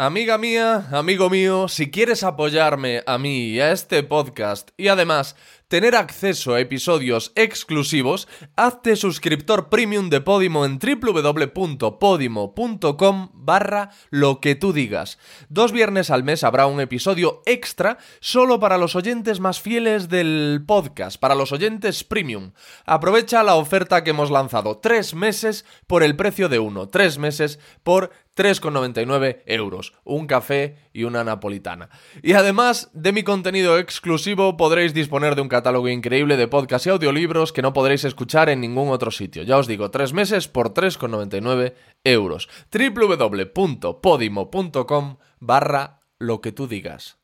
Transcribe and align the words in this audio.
Amiga 0.00 0.38
mía, 0.38 0.86
amigo 0.92 1.28
mío, 1.28 1.66
si 1.66 1.90
quieres 1.90 2.22
apoyarme 2.22 3.02
a 3.04 3.18
mí 3.18 3.48
y 3.48 3.58
a 3.58 3.72
este 3.72 4.04
podcast 4.04 4.70
y 4.76 4.86
además 4.86 5.34
tener 5.66 5.96
acceso 5.96 6.54
a 6.54 6.60
episodios 6.60 7.32
exclusivos, 7.34 8.28
hazte 8.54 8.94
suscriptor 8.94 9.68
premium 9.68 10.08
de 10.08 10.20
Podimo 10.20 10.64
en 10.64 10.78
www.podimo.com 10.78 13.30
barra 13.34 13.90
lo 14.10 14.40
que 14.40 14.54
tú 14.54 14.72
digas. 14.72 15.18
Dos 15.48 15.72
viernes 15.72 16.10
al 16.10 16.22
mes 16.22 16.44
habrá 16.44 16.66
un 16.66 16.80
episodio 16.80 17.42
extra 17.44 17.98
solo 18.20 18.60
para 18.60 18.78
los 18.78 18.94
oyentes 18.94 19.40
más 19.40 19.60
fieles 19.60 20.08
del 20.08 20.62
podcast, 20.64 21.18
para 21.18 21.34
los 21.34 21.50
oyentes 21.50 22.04
premium. 22.04 22.52
Aprovecha 22.86 23.42
la 23.42 23.56
oferta 23.56 24.04
que 24.04 24.10
hemos 24.10 24.30
lanzado, 24.30 24.78
tres 24.78 25.14
meses 25.14 25.64
por 25.88 26.04
el 26.04 26.14
precio 26.14 26.48
de 26.48 26.60
uno, 26.60 26.88
tres 26.88 27.18
meses 27.18 27.58
por 27.82 28.12
3,99 28.38 29.42
euros, 29.46 29.94
un 30.04 30.28
café 30.28 30.76
y 30.92 31.02
una 31.02 31.24
napolitana. 31.24 31.88
Y 32.22 32.34
además 32.34 32.88
de 32.92 33.10
mi 33.10 33.24
contenido 33.24 33.78
exclusivo 33.78 34.56
podréis 34.56 34.94
disponer 34.94 35.34
de 35.34 35.42
un 35.42 35.48
catálogo 35.48 35.88
increíble 35.88 36.36
de 36.36 36.46
podcasts 36.46 36.86
y 36.86 36.90
audiolibros 36.90 37.52
que 37.52 37.62
no 37.62 37.72
podréis 37.72 38.04
escuchar 38.04 38.48
en 38.48 38.60
ningún 38.60 38.90
otro 38.90 39.10
sitio. 39.10 39.42
Ya 39.42 39.58
os 39.58 39.66
digo, 39.66 39.90
tres 39.90 40.12
meses 40.12 40.46
por 40.46 40.72
3,99 40.72 41.74
euros. 42.04 42.48
www.podimo.com 42.72 45.16
barra 45.40 45.98
lo 46.20 46.40
que 46.40 46.52
tú 46.52 46.68
digas. 46.68 47.18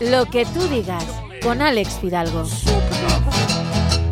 Lo 0.00 0.26
que 0.26 0.44
tú 0.46 0.60
digas 0.68 1.04
con 1.42 1.62
Alex 1.62 1.98
Fidalgo. 2.00 2.44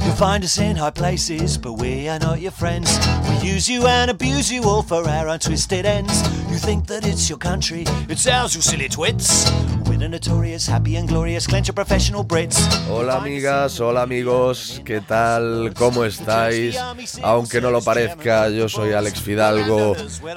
You'll 0.06 0.14
find 0.14 0.44
us 0.44 0.58
in 0.58 0.76
high 0.76 0.92
places, 0.92 1.58
but 1.58 1.72
we 1.72 2.08
are 2.08 2.20
not 2.20 2.40
your 2.40 2.52
friends. 2.52 2.96
We 3.28 3.48
use 3.48 3.68
you 3.68 3.88
and 3.88 4.08
abuse 4.08 4.52
you 4.52 4.62
all 4.62 4.82
for 4.82 5.02
our 5.08 5.26
untwisted 5.26 5.84
ends. 5.84 6.22
You 6.48 6.58
think 6.58 6.86
that 6.86 7.04
it's 7.04 7.28
your 7.28 7.38
country, 7.38 7.82
it's 8.08 8.28
ours, 8.28 8.54
you 8.54 8.62
silly 8.62 8.88
twits. 8.88 9.50
Notorious, 9.96 10.68
happy 10.68 10.96
and 10.96 11.08
glorious, 11.08 11.46
professional 11.74 12.22
Brits. 12.22 12.58
Hola 12.88 13.16
amigas, 13.16 13.80
hola 13.80 14.02
amigos, 14.02 14.80
¿qué 14.84 15.00
tal? 15.00 15.74
¿Cómo 15.74 16.04
estáis? 16.04 16.78
Aunque 17.22 17.60
no 17.60 17.70
lo 17.70 17.80
parezca, 17.82 18.48
yo 18.50 18.68
soy 18.68 18.92
Alex 18.92 19.20
Fidalgo. 19.20 19.96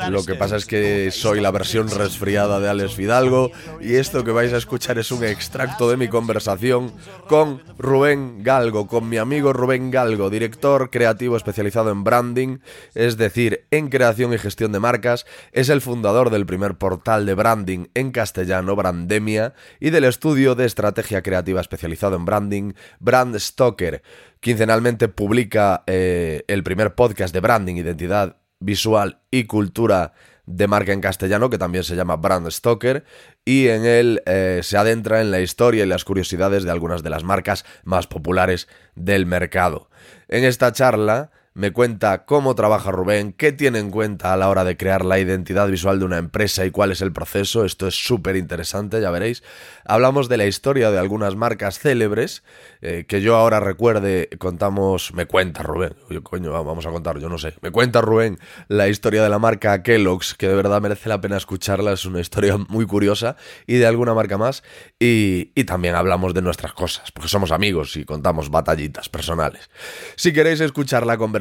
Lo 0.10 0.24
que 0.24 0.36
pasa 0.36 0.56
es 0.56 0.66
que 0.66 1.12
soy 1.12 1.40
la 1.40 1.52
versión 1.52 1.90
resfriada 1.90 2.60
de 2.60 2.70
Alex 2.70 2.96
Fidalgo 2.96 3.52
y 3.80 3.96
esto 3.96 4.24
que 4.24 4.32
vais 4.32 4.54
a 4.54 4.58
escuchar 4.58 4.98
es 4.98 5.12
un 5.12 5.24
extracto 5.24 5.90
de 5.90 5.98
mi 5.98 6.08
conversación 6.08 6.92
con 7.28 7.62
Rubén 7.78 8.44
Galgo, 8.44 8.88
con 8.88 9.08
mi 9.08 9.18
amigo 9.18 9.54
Rubén 9.60 9.92
Galgo, 9.92 10.30
director 10.30 10.90
creativo 10.90 11.38
especializado 11.38 11.92
en 11.92 12.04
branding, 12.04 12.60
es 12.96 13.18
decir, 13.18 13.68
en 13.72 13.90
creación 13.90 14.34
y 14.34 14.38
gestión 14.38 14.72
de 14.72 14.80
marcas, 14.80 15.26
es 15.52 15.70
el 15.70 15.82
fundador 15.82 16.30
del 16.30 16.46
primer 16.46 16.78
portal 16.78 17.26
de 17.26 17.36
branding 17.36 17.88
en 17.94 18.12
castellano, 18.12 18.76
Brandemia, 18.76 19.54
y 19.80 19.90
del 19.90 20.06
estudio 20.06 20.56
de 20.56 20.66
estrategia 20.66 21.22
creativa 21.22 21.62
especializado 21.62 22.16
en 22.16 22.26
branding, 22.26 22.74
Brand 23.00 23.38
Stoker. 23.38 24.02
Quincenalmente 24.40 25.08
publica 25.10 25.84
eh, 25.88 26.44
el 26.48 26.64
primer 26.64 26.96
podcast 26.96 27.34
de 27.34 27.42
branding, 27.42 27.76
identidad 27.76 28.38
visual 28.60 29.20
y 29.32 29.46
cultura 29.46 30.14
de 30.50 30.68
marca 30.68 30.94
en 30.94 31.00
castellano, 31.00 31.52
que 31.52 31.60
también 31.60 31.84
se 31.84 31.96
llama 31.96 32.16
Brand 32.16 32.50
Stoker, 32.50 33.06
y 33.46 33.68
en 33.68 33.86
él 33.86 34.24
eh, 34.26 34.62
se 34.64 34.78
adentra 34.78 35.22
en 35.22 35.30
la 35.30 35.42
historia 35.42 35.84
y 35.84 35.88
las 35.88 36.04
curiosidades 36.04 36.64
de 36.64 36.72
algunas 36.72 37.04
de 37.04 37.12
las 37.12 37.24
marcas 37.24 37.66
más 37.84 38.08
populares 38.08 38.68
del 38.96 39.28
mercado. 39.28 39.90
En 40.28 40.44
esta 40.44 40.72
charla 40.72 41.32
me 41.54 41.72
cuenta 41.72 42.26
cómo 42.26 42.56
trabaja 42.56 42.92
Rubén, 42.92 43.34
qué 43.34 43.52
tiene 43.52 43.80
en 43.80 43.92
cuenta 43.92 44.34
a 44.34 44.38
la 44.38 44.50
hora 44.50 44.64
de 44.64 44.78
crear 44.78 45.04
la 45.04 45.20
identidad 45.20 45.68
visual 45.68 46.00
de 46.00 46.06
una 46.06 46.18
empresa 46.18 46.66
y 46.66 46.72
cuál 46.72 46.92
es 46.92 47.02
el 47.02 47.12
proceso. 47.12 47.66
Esto 47.66 47.88
es 47.88 47.96
súper 47.96 48.36
interesante, 48.36 49.02
ya 49.02 49.12
veréis. 49.12 49.44
Hablamos 49.86 50.30
de 50.30 50.38
la 50.38 50.46
historia 50.46 50.92
de 50.92 51.00
algunas 51.00 51.36
marcas 51.36 51.80
célebres 51.80 52.44
eh, 52.82 53.06
que 53.08 53.22
yo 53.22 53.36
ahora 53.36 53.60
recuerde, 53.60 54.30
contamos, 54.38 55.14
me 55.14 55.26
cuenta 55.26 55.64
Rubén, 55.64 55.96
coño, 56.24 56.52
vamos 56.52 56.86
a 56.86 56.92
contar, 56.92 57.20
yo 57.20 57.28
no 57.30 57.38
sé, 57.38 57.56
me 57.62 57.72
cuenta 57.72 58.02
Rubén 58.02 58.40
la 58.68 58.88
historia 58.88 59.24
de 59.24 59.30
la 59.30 59.40
marca 59.40 59.82
Kellogg's, 59.84 60.36
que 60.36 60.48
de 60.48 60.56
verdad 60.56 60.82
merece 60.82 61.10
la 61.10 61.20
pena 61.20 61.38
escucharla, 61.38 61.94
es 61.94 62.06
una 62.06 62.20
historia 62.20 62.58
muy 62.70 62.86
curiosa, 62.86 63.36
y 63.68 63.76
de 63.78 63.88
alguna 63.88 64.14
marca 64.14 64.38
más, 64.38 64.64
y, 65.00 65.52
y 65.56 65.64
también 65.64 65.96
hablamos 65.96 66.34
de 66.34 66.42
nuestras 66.42 66.74
cosas, 66.74 67.12
porque 67.12 67.28
somos 67.28 67.52
amigos 67.52 67.98
y 67.98 68.06
contamos 68.06 68.50
batallitas 68.50 69.10
personales. 69.10 69.70
Si 70.16 70.32
queréis 70.32 70.62
escuchar 70.62 71.06
la 71.06 71.18
conversación 71.18 71.39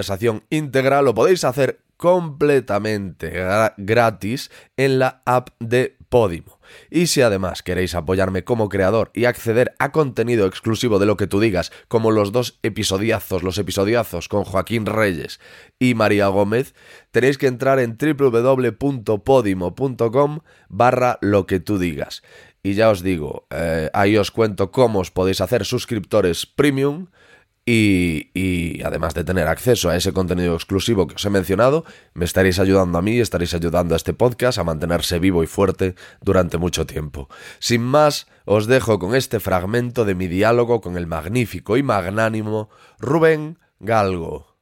íntegra, 0.50 1.02
lo 1.02 1.14
podéis 1.14 1.44
hacer 1.44 1.80
completamente 1.96 3.32
gra- 3.32 3.74
gratis 3.76 4.50
en 4.76 4.98
la 4.98 5.22
app 5.26 5.50
de 5.58 5.96
Podimo. 6.08 6.58
Y 6.90 7.06
si 7.08 7.20
además 7.22 7.62
queréis 7.62 7.94
apoyarme 7.94 8.44
como 8.44 8.68
creador 8.68 9.10
y 9.14 9.24
acceder 9.26 9.74
a 9.78 9.90
contenido 9.92 10.46
exclusivo 10.46 10.98
de 10.98 11.06
lo 11.06 11.16
que 11.16 11.26
tú 11.26 11.40
digas, 11.40 11.72
como 11.88 12.10
los 12.12 12.32
dos 12.32 12.58
episodiazos, 12.62 13.42
los 13.42 13.58
episodiazos 13.58 14.28
con 14.28 14.44
Joaquín 14.44 14.86
Reyes 14.86 15.40
y 15.78 15.94
María 15.94 16.28
Gómez, 16.28 16.74
tenéis 17.10 17.36
que 17.36 17.46
entrar 17.48 17.78
en 17.78 17.98
www.podimo.com 17.98 20.38
barra 20.68 21.18
lo 21.20 21.46
que 21.46 21.60
tú 21.60 21.78
digas. 21.78 22.22
Y 22.62 22.74
ya 22.74 22.90
os 22.90 23.02
digo, 23.02 23.46
eh, 23.50 23.90
ahí 23.92 24.16
os 24.16 24.30
cuento 24.30 24.70
cómo 24.70 25.00
os 25.00 25.10
podéis 25.10 25.40
hacer 25.40 25.64
suscriptores 25.64 26.46
premium 26.46 27.06
y, 27.70 28.30
y 28.32 28.82
además 28.82 29.12
de 29.12 29.24
tener 29.24 29.46
acceso 29.46 29.90
a 29.90 29.96
ese 29.96 30.14
contenido 30.14 30.54
exclusivo 30.54 31.06
que 31.06 31.16
os 31.16 31.24
he 31.26 31.28
mencionado, 31.28 31.84
me 32.14 32.24
estaréis 32.24 32.58
ayudando 32.58 32.96
a 32.96 33.02
mí, 33.02 33.20
estaréis 33.20 33.52
ayudando 33.52 33.94
a 33.94 33.98
este 33.98 34.14
podcast 34.14 34.56
a 34.56 34.64
mantenerse 34.64 35.18
vivo 35.18 35.42
y 35.42 35.46
fuerte 35.46 35.94
durante 36.22 36.56
mucho 36.56 36.86
tiempo. 36.86 37.28
Sin 37.58 37.82
más, 37.82 38.26
os 38.46 38.68
dejo 38.68 38.98
con 38.98 39.14
este 39.14 39.38
fragmento 39.38 40.06
de 40.06 40.14
mi 40.14 40.28
diálogo 40.28 40.80
con 40.80 40.96
el 40.96 41.06
magnífico 41.06 41.76
y 41.76 41.82
magnánimo 41.82 42.70
Rubén 43.00 43.58
Galgo. 43.80 44.56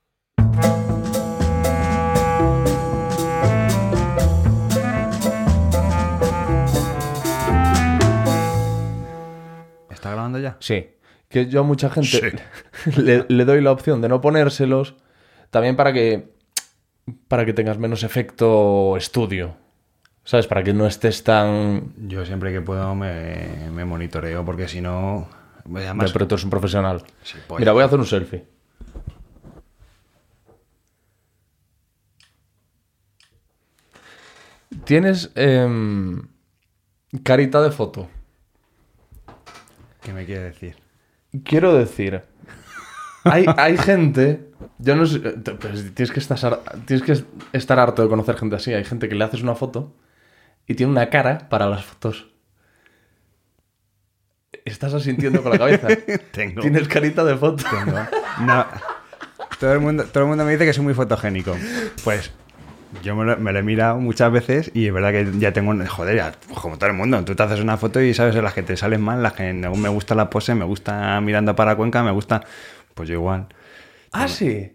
¿Está 9.90 10.10
grabando 10.10 10.40
ya? 10.40 10.56
Sí, 10.58 10.95
que 11.36 11.50
yo 11.50 11.60
a 11.60 11.62
mucha 11.62 11.90
gente 11.90 12.32
le, 12.96 13.26
le 13.28 13.44
doy 13.44 13.60
la 13.60 13.72
opción 13.72 14.00
de 14.00 14.08
no 14.08 14.22
ponérselos, 14.22 14.94
también 15.50 15.76
para 15.76 15.92
que 15.92 16.34
para 17.28 17.44
que 17.44 17.52
tengas 17.52 17.78
menos 17.78 18.02
efecto 18.02 18.96
estudio. 18.96 19.54
¿Sabes? 20.24 20.48
Para 20.48 20.64
que 20.64 20.72
no 20.72 20.86
estés 20.86 21.22
tan... 21.22 21.92
Yo 22.08 22.24
siempre 22.24 22.52
que 22.52 22.60
puedo 22.60 22.96
me, 22.96 23.70
me 23.70 23.84
monitoreo 23.84 24.44
porque 24.44 24.66
si 24.66 24.80
no... 24.80 25.28
De, 25.64 25.84
Además, 25.84 26.12
pero 26.12 26.26
tú 26.26 26.34
eres 26.34 26.44
un 26.44 26.50
profesional. 26.50 27.04
Sí, 27.22 27.38
pues. 27.46 27.60
Mira, 27.60 27.72
voy 27.72 27.82
a 27.82 27.86
hacer 27.86 27.98
un 27.98 28.06
selfie. 28.06 28.44
Tienes 34.84 35.30
em, 35.36 36.26
carita 37.22 37.62
de 37.62 37.70
foto. 37.70 38.08
¿Qué 40.02 40.12
me 40.12 40.24
quiere 40.24 40.42
decir? 40.42 40.85
Quiero 41.44 41.74
decir, 41.74 42.22
hay, 43.24 43.46
hay 43.56 43.76
gente, 43.76 44.48
yo 44.78 44.96
no 44.96 45.06
sé, 45.06 45.20
pero 45.20 45.74
tienes 45.94 46.10
que, 46.10 46.20
estar, 46.20 46.60
tienes 46.86 47.04
que 47.04 47.24
estar 47.52 47.78
harto 47.78 48.02
de 48.02 48.08
conocer 48.08 48.36
gente 48.36 48.56
así. 48.56 48.72
Hay 48.72 48.84
gente 48.84 49.08
que 49.08 49.14
le 49.14 49.24
haces 49.24 49.42
una 49.42 49.54
foto 49.54 49.94
y 50.66 50.74
tiene 50.74 50.92
una 50.92 51.10
cara 51.10 51.48
para 51.48 51.68
las 51.68 51.84
fotos. 51.84 52.28
Estás 54.64 54.94
asintiendo 54.94 55.42
con 55.42 55.52
la 55.52 55.58
cabeza. 55.58 55.88
Tengo. 56.32 56.60
Tienes 56.60 56.88
carita 56.88 57.24
de 57.24 57.36
foto. 57.36 57.64
No. 58.40 58.66
Todo 59.60 59.72
el, 59.72 59.80
mundo, 59.80 60.04
todo 60.04 60.24
el 60.24 60.28
mundo 60.28 60.44
me 60.44 60.52
dice 60.52 60.66
que 60.66 60.72
soy 60.72 60.84
muy 60.84 60.94
fotogénico. 60.94 61.56
Pues 62.04 62.32
yo 63.02 63.14
me 63.16 63.24
lo, 63.24 63.36
me 63.36 63.52
lo 63.52 63.58
he 63.58 63.62
mirado 63.62 63.98
muchas 63.98 64.30
veces 64.32 64.70
y 64.74 64.86
es 64.86 64.92
verdad 64.92 65.12
que 65.12 65.28
ya 65.38 65.52
tengo... 65.52 65.70
un- 65.70 65.84
Joder, 65.86 66.16
ya, 66.16 66.32
pues 66.48 66.58
como 66.60 66.78
todo 66.78 66.90
el 66.90 66.96
mundo. 66.96 67.24
Tú 67.24 67.34
te 67.34 67.42
haces 67.42 67.60
una 67.60 67.76
foto 67.76 68.00
y 68.00 68.14
sabes 68.14 68.34
las 68.36 68.54
que 68.54 68.62
te 68.62 68.76
salen 68.76 69.00
mal, 69.02 69.22
las 69.22 69.32
que 69.34 69.52
no 69.52 69.74
me 69.74 69.88
gusta 69.88 70.14
la 70.14 70.30
pose, 70.30 70.54
me 70.54 70.64
gusta 70.64 71.20
mirando 71.20 71.54
para 71.56 71.76
Cuenca, 71.76 72.02
me 72.02 72.10
gusta... 72.12 72.42
Pues 72.94 73.08
yo 73.08 73.14
igual. 73.16 73.46
Ah, 74.12 74.28
sí. 74.28 74.72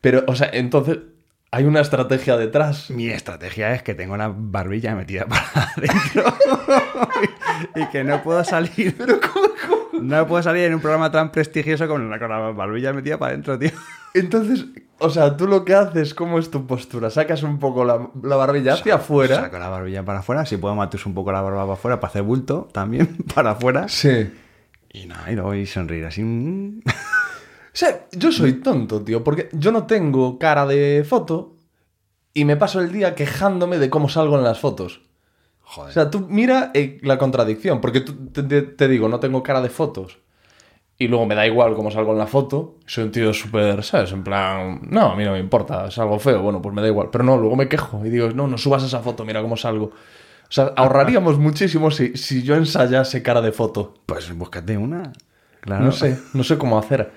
Pero, 0.00 0.24
o 0.26 0.34
sea, 0.34 0.50
entonces 0.52 0.98
hay 1.50 1.64
una 1.64 1.80
estrategia 1.80 2.36
detrás. 2.36 2.90
Mi 2.90 3.08
estrategia 3.08 3.74
es 3.74 3.82
que 3.82 3.94
tengo 3.94 4.16
la 4.16 4.32
barbilla 4.34 4.94
metida 4.94 5.26
para 5.26 5.44
adentro 5.76 6.24
y 7.76 7.86
que 7.86 8.04
no 8.04 8.22
puedo 8.22 8.42
salir. 8.44 8.96
No 10.02 10.26
puedo 10.26 10.42
salir 10.42 10.64
en 10.64 10.74
un 10.74 10.80
programa 10.80 11.10
tan 11.10 11.32
prestigioso 11.32 11.88
con 11.88 12.10
la, 12.10 12.18
con 12.18 12.28
la 12.28 12.38
barbilla 12.50 12.92
metida 12.92 13.18
para 13.18 13.30
adentro, 13.30 13.58
tío. 13.58 13.70
Entonces, 14.14 14.66
o 14.98 15.10
sea, 15.10 15.36
tú 15.36 15.46
lo 15.46 15.64
que 15.64 15.74
haces, 15.74 16.14
¿cómo 16.14 16.38
es 16.38 16.50
tu 16.50 16.66
postura? 16.66 17.08
Sacas 17.10 17.42
un 17.42 17.58
poco 17.58 17.84
la, 17.84 18.10
la 18.22 18.36
barbilla 18.36 18.74
hacia 18.74 18.96
afuera. 18.96 19.36
Saco 19.36 19.58
la 19.58 19.68
barbilla 19.68 20.04
para 20.04 20.18
afuera, 20.20 20.44
si 20.44 20.58
puedo 20.58 20.74
matus 20.74 21.06
un 21.06 21.14
poco 21.14 21.32
la 21.32 21.40
barba 21.40 21.62
para 21.62 21.72
afuera 21.72 22.00
para 22.00 22.10
hacer 22.10 22.22
bulto 22.22 22.68
también 22.72 23.16
para 23.34 23.52
afuera. 23.52 23.88
Sí. 23.88 24.30
Y 24.92 25.06
nada, 25.06 25.30
y 25.30 25.34
luego 25.34 25.54
y 25.54 25.66
sonreír 25.66 26.04
así. 26.04 26.22
mm. 26.22 26.82
O 26.86 27.74
sea, 27.74 28.06
yo 28.12 28.30
soy 28.30 28.60
tonto, 28.60 29.02
tío, 29.02 29.24
porque 29.24 29.48
yo 29.52 29.72
no 29.72 29.86
tengo 29.86 30.38
cara 30.38 30.66
de 30.66 31.06
foto 31.08 31.56
y 32.34 32.44
me 32.44 32.56
paso 32.56 32.80
el 32.80 32.92
día 32.92 33.14
quejándome 33.14 33.78
de 33.78 33.88
cómo 33.88 34.10
salgo 34.10 34.36
en 34.36 34.44
las 34.44 34.60
fotos. 34.60 35.00
Joder. 35.62 35.90
O 35.90 35.92
sea, 35.92 36.10
tú 36.10 36.26
mira 36.28 36.70
eh, 36.74 36.98
la 37.02 37.18
contradicción, 37.18 37.80
porque 37.80 38.00
tú- 38.00 38.26
te, 38.30 38.42
te- 38.62 38.88
digo, 38.88 39.08
no 39.08 39.20
tengo 39.20 39.42
cara 39.42 39.60
de 39.60 39.70
fotos. 39.70 40.18
Y 40.98 41.08
luego 41.08 41.26
me 41.26 41.34
da 41.34 41.46
igual 41.46 41.74
cómo 41.74 41.90
salgo 41.90 42.12
en 42.12 42.18
la 42.18 42.26
foto. 42.26 42.76
Soy 42.86 43.04
un 43.04 43.10
tío 43.10 43.32
súper, 43.32 43.82
¿sabes? 43.82 44.12
En 44.12 44.22
plan, 44.22 44.80
no, 44.88 45.12
a 45.12 45.16
mí 45.16 45.24
no 45.24 45.32
me 45.32 45.38
importa, 45.40 45.90
salgo 45.90 46.18
feo, 46.18 46.42
bueno, 46.42 46.60
pues 46.62 46.74
me 46.74 46.82
da 46.82 46.88
igual. 46.88 47.08
Pero 47.10 47.24
no, 47.24 47.36
luego 47.38 47.56
me 47.56 47.68
quejo 47.68 48.04
y 48.06 48.10
digo, 48.10 48.28
no, 48.30 48.46
no 48.46 48.56
subas 48.58 48.84
esa 48.84 49.00
foto, 49.00 49.24
mira 49.24 49.40
cómo 49.42 49.56
salgo. 49.56 49.86
O 49.86 50.54
sea, 50.54 50.72
ahorraríamos 50.76 51.38
muchísimo 51.38 51.90
si, 51.90 52.16
si 52.16 52.42
yo 52.42 52.54
ensayase 52.56 53.22
cara 53.22 53.40
de 53.40 53.52
foto. 53.52 53.94
Pues 54.06 54.32
búscate 54.36 54.76
una. 54.76 55.12
Claro. 55.60 55.84
No 55.86 55.92
sé, 55.92 56.18
no 56.34 56.44
sé 56.44 56.58
cómo 56.58 56.78
hacer. 56.78 57.10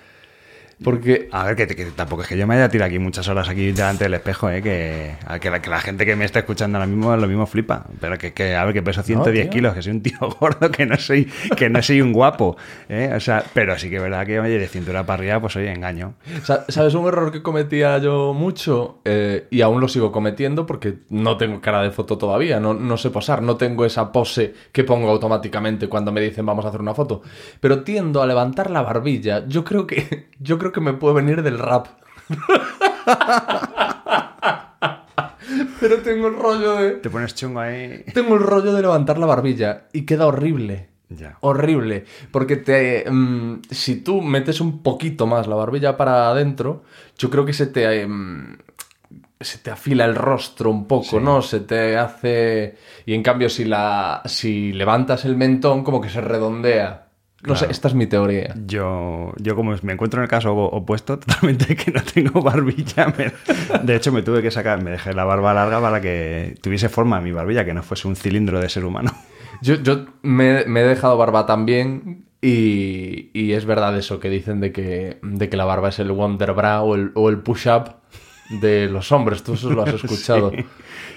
Porque 0.84 1.30
A 1.32 1.46
ver, 1.46 1.56
que, 1.56 1.68
que 1.68 1.86
tampoco 1.86 2.24
es 2.24 2.28
que 2.28 2.38
yo 2.38 2.46
me 2.48 2.56
haya 2.56 2.70
tirado 2.70 2.88
aquí 2.90 3.00
muchas 3.00 3.28
horas 3.28 3.48
aquí 3.50 3.72
delante 3.72 4.04
del 4.04 4.14
espejo, 4.14 4.50
¿eh? 4.50 4.62
Que, 4.62 5.16
que, 5.40 5.50
la, 5.50 5.62
que 5.62 5.70
la 5.70 5.80
gente 5.80 6.06
que 6.06 6.16
me 6.16 6.26
está 6.26 6.40
escuchando 6.40 6.78
ahora 6.78 6.88
mismo 6.88 7.16
lo 7.16 7.28
mismo 7.28 7.46
flipa. 7.46 7.86
Pero 8.02 8.18
que, 8.18 8.34
que 8.34 8.56
a 8.56 8.66
ver, 8.66 8.74
que 8.74 8.84
peso 8.84 9.02
110 9.02 9.46
tío. 9.46 9.52
kilos, 9.52 9.74
que 9.74 9.82
soy 9.82 9.94
un 9.94 10.02
tío 10.02 10.18
gordo, 10.40 10.70
que 10.72 10.86
no 10.86 10.98
soy, 10.98 11.26
que 11.56 11.70
no 11.70 11.82
soy 11.82 12.02
un 12.02 12.12
guapo. 12.14 12.58
¿eh? 12.90 13.12
O 13.16 13.20
sea, 13.20 13.44
pero 13.54 13.78
sí 13.80 13.90
que 13.90 13.98
es 13.98 14.02
verdad 14.02 14.26
que, 14.26 14.40
oye, 14.40 14.60
de 14.60 14.68
cintura 14.68 15.06
para 15.06 15.20
arriba, 15.22 15.40
pues 15.40 15.56
oye, 15.56 15.72
engaño. 15.72 16.16
Sa- 16.44 16.66
¿Sabes 16.68 16.94
un 16.94 17.08
error 17.08 17.32
que 17.32 17.42
cometía 17.42 17.98
yo 18.00 18.34
mucho? 18.34 19.00
Eh, 19.06 19.48
y 19.50 19.62
aún 19.62 19.80
lo 19.80 19.88
sigo 19.88 20.12
cometiendo 20.12 20.66
porque 20.66 20.96
no 21.10 21.38
tengo 21.38 21.62
cara 21.62 21.82
de 21.84 21.92
foto 21.92 22.18
todavía, 22.18 22.60
no, 22.60 22.74
no 22.74 22.98
sé 22.98 23.10
posar, 23.12 23.42
no 23.42 23.56
tengo 23.56 23.86
esa 23.86 24.12
pose 24.12 24.54
que 24.72 24.84
pongo 24.84 25.10
automáticamente 25.10 25.88
cuando 25.88 26.12
me 26.12 26.22
dicen 26.22 26.46
vamos 26.46 26.66
a 26.66 26.68
hacer 26.70 26.82
una 26.82 26.94
foto. 26.94 27.22
Pero 27.60 27.84
tiendo 27.84 28.22
a 28.22 28.28
levantar 28.28 28.70
la 28.72 28.82
barbilla. 28.82 29.46
Yo 29.48 29.64
creo 29.64 29.88
que, 29.88 30.28
yo 30.40 30.58
creo 30.58 30.65
que 30.72 30.82
me 30.82 30.94
puede 30.94 31.16
venir 31.16 31.42
del 31.44 31.60
rap. 31.60 31.88
Pero 35.80 35.98
tengo 35.98 36.28
el 36.28 36.36
rollo 36.36 36.76
de... 36.76 36.92
Te 36.92 37.10
pones 37.10 37.36
chungo 37.36 37.60
ahí. 37.60 38.04
Tengo 38.14 38.36
el 38.36 38.42
rollo 38.42 38.74
de 38.74 38.82
levantar 38.82 39.18
la 39.18 39.26
barbilla 39.26 39.84
y 39.94 40.06
queda 40.06 40.26
horrible. 40.26 40.90
Ya. 41.10 41.38
Horrible. 41.42 42.06
Porque 42.32 42.56
te, 42.58 43.06
mm, 43.10 43.62
si 43.70 43.98
tú 44.02 44.22
metes 44.22 44.60
un 44.62 44.82
poquito 44.82 45.28
más 45.28 45.48
la 45.48 45.56
barbilla 45.56 45.98
para 45.98 46.30
adentro, 46.30 46.84
yo 47.18 47.30
creo 47.30 47.46
que 47.46 47.54
se 47.54 47.68
te, 47.68 48.06
mm, 48.08 48.58
se 49.40 49.60
te 49.60 49.72
afila 49.72 50.06
el 50.06 50.16
rostro 50.16 50.72
un 50.72 50.88
poco, 50.88 51.20
¿no? 51.20 51.42
Se 51.42 51.60
te 51.60 51.98
hace... 51.98 52.78
Y 53.06 53.14
en 53.14 53.22
cambio, 53.22 53.50
si, 53.50 53.66
la, 53.66 54.22
si 54.26 54.74
levantas 54.74 55.26
el 55.26 55.36
mentón, 55.36 55.84
como 55.84 56.02
que 56.02 56.10
se 56.10 56.22
redondea. 56.22 57.05
No 57.48 57.56
sé, 57.56 57.68
esta 57.70 57.88
es 57.88 57.94
mi 57.94 58.08
teoría. 58.08 58.54
Yo, 58.66 59.34
yo 59.38 59.56
como 59.56 59.76
me 59.82 59.94
encuentro 59.94 60.20
en 60.20 60.24
el 60.24 60.30
caso 60.30 60.54
opuesto, 60.56 61.20
totalmente 61.20 61.76
que 61.76 61.92
no 61.92 62.02
tengo 62.02 62.42
barbilla. 62.42 63.14
me- 63.18 63.32
de 63.84 63.96
hecho, 63.96 64.12
me 64.12 64.22
tuve 64.22 64.42
que 64.42 64.52
sacar, 64.52 64.82
me 64.84 64.92
dejé 64.92 65.14
la 65.14 65.24
barba 65.26 65.54
larga 65.54 65.80
para 65.82 66.02
que 66.02 66.56
tuviese 66.62 66.90
forma 66.90 67.22
mi 67.22 67.32
barbilla, 67.32 67.66
que 67.66 67.74
no 67.74 67.84
fuese 67.84 68.08
un 68.08 68.16
cilindro 68.16 68.60
de 68.60 68.70
ser 68.70 68.86
humano. 68.86 69.12
Yo, 69.62 69.76
yo 69.76 70.06
me, 70.22 70.66
me 70.66 70.82
he 70.82 70.84
dejado 70.86 71.18
barba 71.18 71.46
también 71.46 72.26
y, 72.42 73.30
y 73.34 73.54
es 73.54 73.66
verdad 73.66 73.98
eso 73.98 74.20
que 74.20 74.30
dicen 74.30 74.60
de 74.60 74.72
que, 74.72 75.18
de 75.22 75.50
que 75.50 75.58
la 75.58 75.66
barba 75.66 75.90
es 75.90 76.00
el 76.00 76.12
wonder 76.12 76.54
bra 76.54 76.82
o 76.82 76.96
el, 76.96 77.12
o 77.16 77.30
el 77.30 77.40
push-up 77.40 77.92
de 78.62 78.88
los 78.88 79.12
hombres. 79.12 79.44
Tú 79.44 79.54
eso 79.54 79.70
lo 79.72 79.84
has 79.84 79.94
escuchado. 80.04 80.52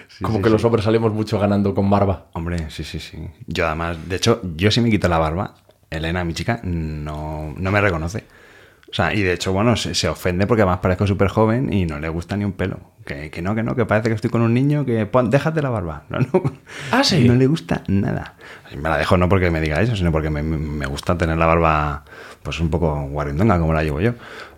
Sí, 0.08 0.22
Como 0.24 0.38
sí, 0.38 0.42
que 0.42 0.48
sí. 0.48 0.52
los 0.52 0.64
hombres 0.64 0.84
salimos 0.84 1.12
mucho 1.12 1.38
ganando 1.38 1.74
con 1.74 1.88
barba. 1.90 2.26
Hombre, 2.32 2.70
sí, 2.70 2.82
sí, 2.84 2.98
sí. 2.98 3.18
Yo 3.46 3.66
además, 3.66 3.96
de 4.08 4.16
hecho, 4.16 4.40
yo 4.56 4.70
si 4.70 4.80
me 4.80 4.90
quito 4.90 5.08
la 5.08 5.18
barba, 5.18 5.54
Elena, 5.90 6.24
mi 6.24 6.34
chica, 6.34 6.60
no, 6.62 7.54
no 7.56 7.70
me 7.70 7.80
reconoce. 7.80 8.24
O 8.90 8.94
sea, 8.94 9.12
y 9.14 9.20
de 9.22 9.34
hecho, 9.34 9.52
bueno, 9.52 9.76
se, 9.76 9.94
se 9.94 10.08
ofende 10.08 10.46
porque 10.46 10.62
además 10.62 10.78
parezco 10.78 11.06
súper 11.06 11.28
joven 11.28 11.70
y 11.72 11.84
no 11.84 11.98
le 11.98 12.08
gusta 12.08 12.38
ni 12.38 12.44
un 12.46 12.52
pelo. 12.52 12.80
Que, 13.04 13.30
que 13.30 13.42
no, 13.42 13.54
que 13.54 13.62
no, 13.62 13.76
que 13.76 13.84
parece 13.84 14.08
que 14.08 14.14
estoy 14.14 14.30
con 14.30 14.40
un 14.40 14.54
niño 14.54 14.86
que 14.86 15.04
pon, 15.04 15.28
déjate 15.28 15.60
la 15.60 15.68
barba. 15.68 16.04
No, 16.10 16.18
no. 16.20 16.42
Ah, 16.90 17.04
¿sí? 17.04 17.28
No 17.28 17.34
le 17.34 17.46
gusta 17.46 17.82
nada. 17.86 18.36
Me 18.74 18.88
la 18.88 18.96
dejo 18.96 19.18
no 19.18 19.28
porque 19.28 19.50
me 19.50 19.60
diga 19.60 19.80
eso, 19.82 19.94
sino 19.94 20.10
porque 20.10 20.30
me, 20.30 20.42
me- 20.42 20.86
gusta 20.86 21.18
tener 21.18 21.36
la 21.36 21.44
barba 21.46 22.04
pues 22.42 22.60
un 22.60 22.70
poco 22.70 22.98
guarindonga 23.10 23.58
como 23.58 23.74
la 23.74 23.82
llevo 23.82 24.00
yo. 24.00 24.12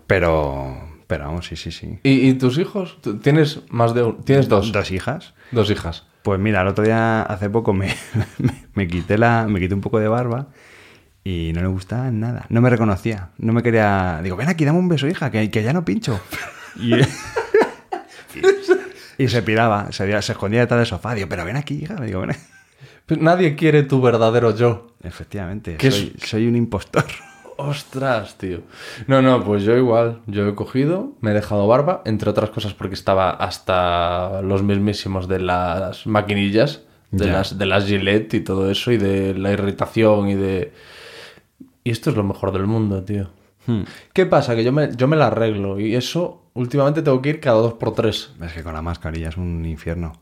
Pero, 0.06 0.76
pero 1.08 1.24
vamos, 1.26 1.46
sí, 1.46 1.56
sí, 1.56 1.72
sí. 1.72 1.98
¿Y, 2.04 2.28
y 2.28 2.34
tus 2.34 2.58
hijos? 2.58 2.98
¿Tú 3.02 3.18
¿Tienes 3.18 3.62
más 3.70 3.94
de 3.94 4.02
un- 4.04 4.22
Tienes 4.24 4.48
dos. 4.48 4.70
Dos 4.72 4.90
hijas. 4.92 5.34
Dos 5.50 5.70
hijas. 5.70 6.06
Pues 6.22 6.38
mira, 6.38 6.60
el 6.62 6.68
otro 6.68 6.84
día, 6.84 7.22
hace 7.22 7.50
poco, 7.50 7.72
me, 7.72 7.88
me, 8.38 8.52
me 8.74 8.86
quité 8.88 9.18
la, 9.18 9.46
me 9.48 9.58
quité 9.58 9.74
un 9.74 9.80
poco 9.80 9.98
de 9.98 10.06
barba 10.08 10.48
y 11.24 11.52
no 11.54 11.60
le 11.60 11.68
gustaba 11.68 12.10
nada. 12.10 12.46
No 12.48 12.60
me 12.60 12.70
reconocía. 12.70 13.30
No 13.38 13.52
me 13.52 13.62
quería. 13.62 14.20
Digo, 14.22 14.36
ven 14.36 14.48
aquí, 14.48 14.64
dame 14.64 14.78
un 14.78 14.88
beso, 14.88 15.06
hija, 15.06 15.30
que, 15.30 15.50
que 15.50 15.62
ya 15.62 15.72
no 15.72 15.84
pincho. 15.84 16.20
Y, 19.18 19.28
se 19.28 19.42
piraba, 19.42 19.92
se, 19.92 20.22
se 20.22 20.32
escondía 20.32 20.60
detrás 20.60 20.78
del 20.78 20.86
sofá. 20.86 21.14
Digo, 21.14 21.28
pero 21.28 21.44
ven 21.44 21.56
aquí, 21.56 21.82
hija. 21.82 21.96
Digo, 21.96 22.20
ven 22.20 22.30
aquí. 22.30 22.40
Pero 23.04 23.22
nadie 23.22 23.54
quiere 23.54 23.82
tu 23.82 24.00
verdadero 24.00 24.56
yo. 24.56 24.94
Efectivamente, 25.02 25.76
¿Qué 25.76 25.90
soy, 25.90 26.16
soy 26.24 26.46
un 26.46 26.56
impostor. 26.56 27.04
Ostras, 27.58 28.38
tío. 28.38 28.62
No, 29.06 29.20
no, 29.20 29.44
pues 29.44 29.62
yo 29.64 29.76
igual. 29.76 30.20
Yo 30.26 30.48
he 30.48 30.54
cogido, 30.54 31.12
me 31.20 31.32
he 31.32 31.34
dejado 31.34 31.66
barba, 31.66 32.00
entre 32.06 32.30
otras 32.30 32.48
cosas 32.50 32.72
porque 32.72 32.94
estaba 32.94 33.30
hasta 33.30 34.40
los 34.40 34.62
mismísimos 34.62 35.28
de 35.28 35.40
las 35.40 36.06
maquinillas, 36.06 36.82
de, 37.10 37.26
Ya. 37.26 37.32
las, 37.32 37.58
de 37.58 37.66
las 37.66 37.84
Gillette 37.84 38.32
y 38.34 38.40
todo 38.40 38.70
eso, 38.70 38.90
y 38.92 38.96
de 38.96 39.34
la 39.34 39.52
irritación 39.52 40.28
y 40.28 40.34
de... 40.36 40.72
Y 41.84 41.90
esto 41.90 42.10
es 42.10 42.16
lo 42.16 42.24
mejor 42.24 42.52
del 42.52 42.66
mundo, 42.66 43.02
tío. 43.04 43.30
Hmm. 43.66 43.82
¿Qué 44.12 44.26
pasa? 44.26 44.54
Que 44.56 44.64
yo 44.64 44.72
me, 44.72 44.94
yo 44.96 45.06
me 45.08 45.16
la 45.16 45.28
arreglo 45.28 45.78
y 45.80 45.94
eso 45.94 46.50
últimamente 46.54 47.02
tengo 47.02 47.20
que 47.22 47.30
ir 47.30 47.40
cada 47.40 47.58
dos 47.60 47.74
por 47.74 47.94
tres. 47.94 48.32
Es 48.42 48.52
que 48.52 48.62
con 48.62 48.74
la 48.74 48.82
mascarilla 48.82 49.28
es 49.28 49.36
un 49.36 49.64
infierno. 49.64 50.12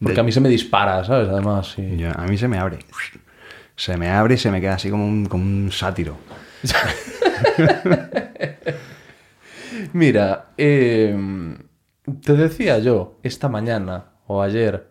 Porque 0.00 0.14
De- 0.14 0.20
a 0.20 0.24
mí 0.24 0.32
se 0.32 0.40
me 0.40 0.48
dispara, 0.48 1.04
¿sabes? 1.04 1.28
Además, 1.28 1.72
sí. 1.74 1.96
yo- 1.96 2.10
a 2.16 2.26
mí 2.26 2.36
se 2.36 2.48
me 2.48 2.58
abre. 2.58 2.78
Se 3.76 3.96
me 3.96 4.08
abre 4.10 4.34
y 4.34 4.38
se 4.38 4.50
me 4.50 4.60
queda 4.60 4.74
así 4.74 4.90
como 4.90 5.06
un, 5.06 5.26
como 5.26 5.44
un 5.44 5.70
sátiro. 5.72 6.16
Mira, 9.92 10.50
eh, 10.56 11.16
te 12.24 12.32
decía 12.34 12.78
yo 12.78 13.18
esta 13.22 13.48
mañana 13.48 14.06
o 14.26 14.42
ayer 14.42 14.88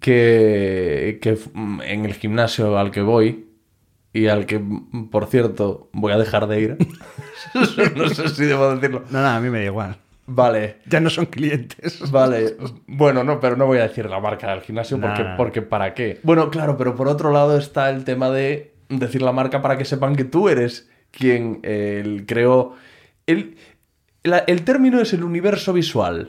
que, 0.00 1.18
que 1.22 1.38
en 1.84 2.04
el 2.04 2.14
gimnasio 2.14 2.78
al 2.78 2.90
que 2.90 3.02
voy 3.02 3.47
y 4.18 4.28
al 4.28 4.46
que, 4.46 4.60
por 5.10 5.26
cierto, 5.26 5.88
voy 5.92 6.12
a 6.12 6.18
dejar 6.18 6.46
de 6.46 6.60
ir. 6.60 6.76
no 7.96 8.08
sé 8.08 8.28
si 8.28 8.44
debo 8.44 8.74
decirlo. 8.74 9.04
No, 9.10 9.20
no, 9.22 9.28
a 9.28 9.40
mí 9.40 9.50
me 9.50 9.58
da 9.60 9.64
igual. 9.66 9.96
Vale, 10.30 10.76
Ya 10.86 11.00
no 11.00 11.08
son 11.10 11.26
clientes. 11.26 12.10
vale. 12.10 12.56
Bueno, 12.86 13.24
no, 13.24 13.40
pero 13.40 13.56
no 13.56 13.66
voy 13.66 13.78
a 13.78 13.82
decir 13.88 14.06
la 14.10 14.20
marca 14.20 14.50
del 14.50 14.60
gimnasio 14.60 15.00
porque, 15.00 15.22
Nah. 15.22 15.36
porque 15.36 15.62
¿para 15.62 15.94
qué? 15.94 16.20
Bueno, 16.22 16.50
claro, 16.50 16.76
pero 16.76 16.94
por 16.94 17.08
otro 17.08 17.32
lado 17.32 17.56
está 17.56 17.88
el 17.90 18.04
tema 18.04 18.28
de 18.30 18.74
decir 18.88 19.22
la 19.22 19.32
marca 19.32 19.62
para 19.62 19.78
que 19.78 19.84
sepan 19.84 20.16
que 20.16 20.24
tú 20.24 20.48
eres 20.48 20.88
quien 21.10 21.60
eh, 21.62 22.02
el 22.04 22.26
creó... 22.26 22.74
El, 23.26 23.56
la- 24.22 24.44
el 24.46 24.62
término 24.64 25.00
es 25.00 25.12
el 25.12 25.22
universo 25.24 25.72
visual. 25.72 26.28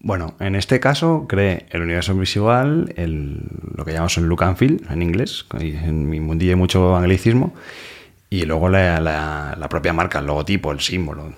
Bueno, 0.00 0.34
en 0.38 0.54
este 0.54 0.78
caso 0.78 1.26
cree 1.28 1.66
el 1.70 1.82
universo 1.82 2.14
visual, 2.14 2.92
el, 2.96 3.40
lo 3.74 3.84
que 3.84 3.92
llamamos 3.92 4.16
el 4.18 4.24
look 4.26 4.44
and 4.44 4.56
feel 4.56 4.80
en 4.90 5.02
inglés, 5.02 5.44
y 5.60 5.70
en 5.74 6.08
mi 6.08 6.20
mundillo 6.20 6.52
hay 6.52 6.56
mucho 6.56 6.94
anglicismo, 6.96 7.52
y 8.30 8.44
luego 8.44 8.68
la, 8.68 9.00
la- 9.00 9.56
la 9.58 9.68
propia 9.68 9.92
marca, 9.92 10.20
el 10.20 10.26
logotipo, 10.26 10.70
el 10.70 10.80
símbolo. 10.80 11.32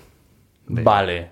de- 0.67 0.83
Vale. 0.83 1.31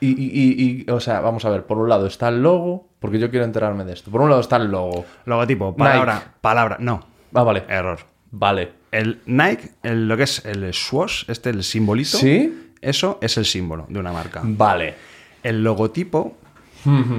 Y, 0.00 0.08
y- 0.08 0.14
y- 0.32 0.84
y, 0.86 0.90
o 0.90 0.98
sea, 0.98 1.20
vamos 1.20 1.44
a 1.44 1.50
ver, 1.50 1.64
por 1.66 1.78
un 1.78 1.88
lado 1.88 2.06
está 2.06 2.28
el 2.28 2.42
logo, 2.42 2.88
porque 2.98 3.18
yo 3.18 3.30
quiero 3.30 3.44
enterarme 3.44 3.84
de 3.84 3.92
esto. 3.92 4.10
Por 4.10 4.20
un 4.22 4.28
lado 4.30 4.40
está 4.40 4.56
el 4.56 4.70
logo. 4.70 5.04
Logotipo, 5.26 5.76
palabra, 5.76 6.14
Nike. 6.14 6.26
palabra, 6.40 6.76
no, 6.80 7.06
Ah, 7.34 7.42
vale. 7.44 7.62
error. 7.68 8.00
Vale. 8.32 8.72
El 8.90 9.20
Nike, 9.26 9.70
el- 9.84 10.08
lo 10.08 10.16
que 10.16 10.24
es 10.24 10.44
el 10.44 10.72
swoosh, 10.74 11.24
este, 11.28 11.50
el 11.50 11.62
simbolito, 11.62 12.18
¿Sí? 12.18 12.72
eso 12.80 13.18
es 13.22 13.36
el 13.36 13.44
símbolo 13.44 13.86
de 13.88 13.98
una 14.00 14.12
marca. 14.12 14.40
Vale. 14.42 14.94
El 15.42 15.62
logotipo 15.62 16.36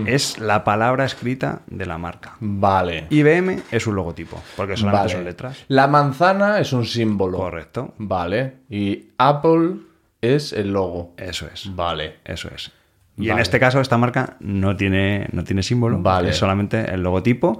es 0.06 0.40
la 0.40 0.64
palabra 0.64 1.06
escrita 1.06 1.62
de 1.68 1.86
la 1.86 1.98
marca. 1.98 2.36
Vale. 2.40 3.08
IBM 3.10 3.62
es 3.72 3.88
un 3.88 3.96
logotipo, 3.96 4.42
porque 4.56 4.78
solamente 4.78 5.02
Vale. 5.04 5.14
son 5.14 5.24
letras. 5.26 5.66
La 5.68 5.88
manzana 5.88 6.60
es 6.60 6.74
un 6.74 6.86
símbolo. 6.86 7.38
Correcto, 7.38 7.94
Vale. 7.98 8.54
Y 8.70 9.10
Apple 9.18 9.76
es 10.22 10.54
el 10.54 10.72
logo. 10.74 11.14
eso 11.18 11.48
es. 11.54 11.76
Vale. 11.76 12.16
Eso 12.26 12.50
es. 12.54 12.72
Y 13.18 13.30
en 13.30 13.38
este 13.40 13.60
caso, 13.60 13.80
esta 13.82 13.98
marca 13.98 14.38
no 14.40 14.76
tiene, 14.76 15.28
no 15.32 15.44
tiene 15.44 15.62
símbolo, 15.62 16.02
Vale. 16.02 16.30
es 16.30 16.38
solamente 16.38 16.92
el 16.92 17.04
logotipo. 17.04 17.60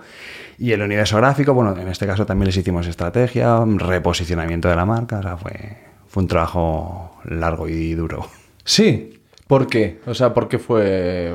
Y 0.58 0.72
el 0.72 0.82
universo 0.82 1.18
gráfico, 1.18 1.54
bueno, 1.54 1.76
en 1.78 1.88
este 1.88 2.08
caso 2.08 2.26
también 2.26 2.48
les 2.48 2.58
hicimos 2.58 2.88
estrategia, 2.88 3.60
reposicionamiento 3.66 4.70
de 4.70 4.76
la 4.76 4.86
marca, 4.86 5.20
o 5.20 5.22
sea, 5.22 5.38
fue, 5.38 5.78
fue 6.08 6.24
un 6.24 6.28
trabajo 6.30 7.20
largo 7.26 7.68
y 7.68 7.94
duro. 7.94 8.26
Sí. 8.64 9.20
¿Por 9.46 9.68
qué? 9.68 10.00
O 10.06 10.14
sea, 10.14 10.34
¿por 10.34 10.48
qué 10.48 10.58
fue...? 10.58 11.34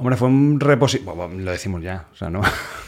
Hombre, 0.00 0.16
fue 0.16 0.28
un 0.28 0.58
reposición. 0.58 1.44
lo 1.44 1.50
decimos 1.50 1.82
ya, 1.82 2.06
o 2.12 2.16
sea, 2.16 2.28
no. 2.30 2.40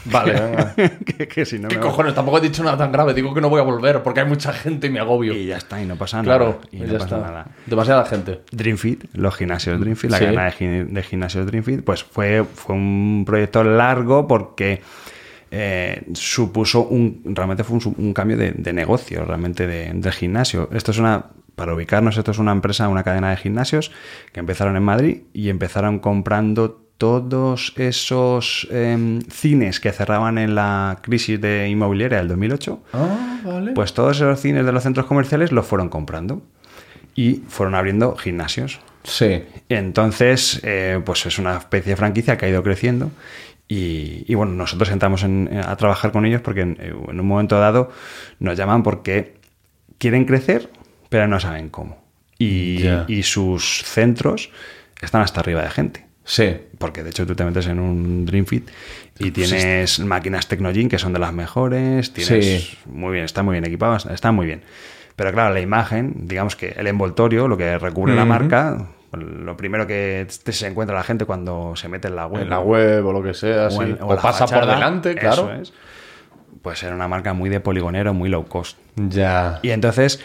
Vale, 0.05 0.33
venga. 0.41 0.75
que, 1.05 1.27
que 1.27 1.45
si 1.45 1.59
no 1.59 1.67
¿Qué 1.69 1.75
me- 1.75 1.81
cojones? 1.81 2.13
Tampoco 2.13 2.39
he 2.39 2.41
dicho 2.41 2.63
nada 2.63 2.75
tan 2.77 2.91
grave. 2.91 3.13
Digo 3.13 3.33
que 3.33 3.39
no 3.41 3.49
voy 3.49 3.61
a 3.61 3.63
volver 3.63 4.03
porque 4.03 4.19
hay 4.21 4.25
mucha 4.27 4.51
gente 4.51 4.87
y 4.87 4.89
me 4.89 4.99
agobio. 4.99 5.33
Y 5.33 5.45
ya 5.47 5.57
está, 5.57 5.81
y 5.81 5.85
no 5.85 5.95
pasa 5.95 6.21
claro, 6.23 6.45
nada. 6.45 6.67
Y 6.71 6.77
ya 6.79 6.85
no 6.87 6.93
pasa 6.93 7.05
está. 7.05 7.17
nada. 7.19 7.47
Demasiada 7.65 8.05
gente. 8.05 8.41
Dreamfit, 8.51 9.05
los 9.13 9.35
gimnasios 9.35 9.79
Dreamfit, 9.79 10.11
la 10.11 10.17
Sí. 10.17 10.25
cadena 10.25 10.51
de, 10.59 10.85
de 10.85 11.03
gimnasios 11.03 11.45
Dreamfit, 11.45 11.83
pues 11.83 12.03
fue, 12.03 12.43
fue 12.43 12.75
un 12.75 13.23
proyecto 13.25 13.63
largo 13.63 14.27
porque 14.27 14.81
eh, 15.51 16.03
supuso 16.13 16.81
un, 16.87 17.21
realmente 17.25 17.63
fue 17.63 17.77
un, 17.97 18.13
cambio 18.13 18.37
de, 18.37 18.51
de 18.53 18.73
negocio, 18.73 19.23
realmente 19.23 19.67
de- 19.67 19.91
del 19.93 20.11
gimnasio. 20.11 20.67
Esto 20.73 20.91
es 20.91 20.97
una, 20.97 21.25
para 21.55 21.75
ubicarnos, 21.75 22.17
esto 22.17 22.31
es 22.31 22.39
una 22.39 22.51
empresa, 22.51 22.89
una 22.89 23.03
cadena 23.03 23.29
de 23.29 23.37
gimnasios 23.37 23.91
que 24.31 24.39
empezaron 24.39 24.75
en 24.75 24.83
Madrid 24.83 25.21
y 25.33 25.49
empezaron 25.49 25.99
comprando 25.99 26.82
todos 26.97 27.73
esos 27.77 28.67
em, 28.71 29.21
cines 29.23 29.79
que 29.79 29.91
cerraban 29.91 30.37
en 30.37 30.55
la 30.55 30.99
crisis 31.01 31.39
de 31.41 31.67
inmobiliaria 31.67 32.19
del 32.19 32.27
2008. 32.29 32.83
Ah, 32.93 33.39
vale. 33.43 33.71
Pues 33.73 33.93
todos 33.93 34.17
esos 34.17 34.39
cines 34.39 34.65
de 34.65 34.71
los 34.71 34.83
centros 34.83 35.05
comerciales 35.05 35.51
los 35.51 35.65
fueron 35.65 35.89
comprando 35.89 36.41
y 37.15 37.41
fueron 37.47 37.75
abriendo 37.75 38.15
gimnasios. 38.15 38.79
sí. 39.03 39.43
Entonces, 39.69 40.61
eh, 40.63 41.01
pues 41.05 41.25
es 41.25 41.37
una 41.39 41.57
especie 41.57 41.91
de 41.91 41.95
franquicia 41.97 42.37
que 42.37 42.45
ha 42.45 42.49
ido 42.49 42.63
creciendo. 42.63 43.11
Y, 43.67 44.25
y, 44.27 44.35
bueno, 44.35 44.51
nosotros 44.53 44.89
entramos 44.91 45.23
en- 45.23 45.49
a 45.65 45.75
trabajar 45.77 46.11
con 46.11 46.25
ellos 46.25 46.41
porque 46.41 46.61
en, 46.61 46.77
en 46.79 47.19
un 47.19 47.25
momento 47.27 47.57
dado 47.59 47.91
nos 48.39 48.57
llaman 48.57 48.83
porque 48.83 49.35
quieren 49.97 50.25
crecer, 50.25 50.69
pero 51.09 51.27
no 51.27 51.39
saben 51.39 51.69
cómo. 51.69 52.03
Y 52.39 53.23
sus 53.23 53.83
centros 53.83 54.49
están 55.01 55.21
hasta 55.21 55.39
arriba 55.39 55.61
de 55.63 55.69
gente. 55.69 56.05
Sí. 56.25 56.55
Porque 56.77 57.03
de 57.03 57.09
hecho 57.09 57.25
tú 57.25 57.35
te 57.35 57.43
metes 57.43 57.67
en 57.67 57.79
un 57.79 58.25
Dreamfit 58.25 58.69
y 59.19 59.31
tienes 59.31 59.99
máquinas 59.99 60.47
Technogym 60.47 60.89
que 60.89 60.97
son 60.99 61.13
de 61.13 61.19
las 61.19 61.33
mejores, 61.33 62.13
tienes 62.13 62.45
Sí. 62.63 62.77
muy 62.85 63.13
bien, 63.13 63.25
están 63.25 63.45
muy 63.45 63.53
bien 63.53 63.65
equipadas, 63.65 64.05
están 64.05 64.35
muy 64.35 64.45
bien. 64.45 64.61
Pero 65.15 65.31
claro, 65.31 65.53
la 65.53 65.59
imagen, 65.59 66.13
digamos 66.27 66.55
que 66.55 66.69
el 66.77 66.87
envoltorio, 66.87 67.47
lo 67.47 67.57
que 67.57 67.77
recubre 67.77 68.15
la 68.15 68.25
marca, 68.25 68.87
lo 69.11 69.55
primero 69.57 69.85
que 69.85 70.25
se 70.29 70.65
encuentra 70.67 70.95
la 70.95 71.03
gente 71.03 71.25
cuando 71.25 71.75
se 71.75 71.87
mete 71.87 72.07
en 72.07 72.15
la 72.15 72.25
web. 72.25 72.41
En 72.43 72.49
la 72.49 72.59
web 72.59 73.05
o 73.05 73.13
lo 73.13 73.21
que 73.21 73.33
sea, 73.35 73.69
sí. 73.69 73.77
en- 73.81 73.97
O, 74.01 74.15
la 74.15 74.21
pasa 74.21 74.47
por 74.47 74.65
delante, 74.65 75.13
claro. 75.15 75.51
eso 75.51 75.53
es. 75.61 75.73
Pues 76.63 76.81
era 76.81 76.95
una 76.95 77.07
marca 77.07 77.33
muy 77.33 77.49
de 77.49 77.59
poligonero, 77.59 78.13
muy 78.13 78.29
low 78.29 78.45
cost. 78.45 78.77
Ya. 78.95 79.59
Y 79.61 79.69
entonces, 79.71 80.19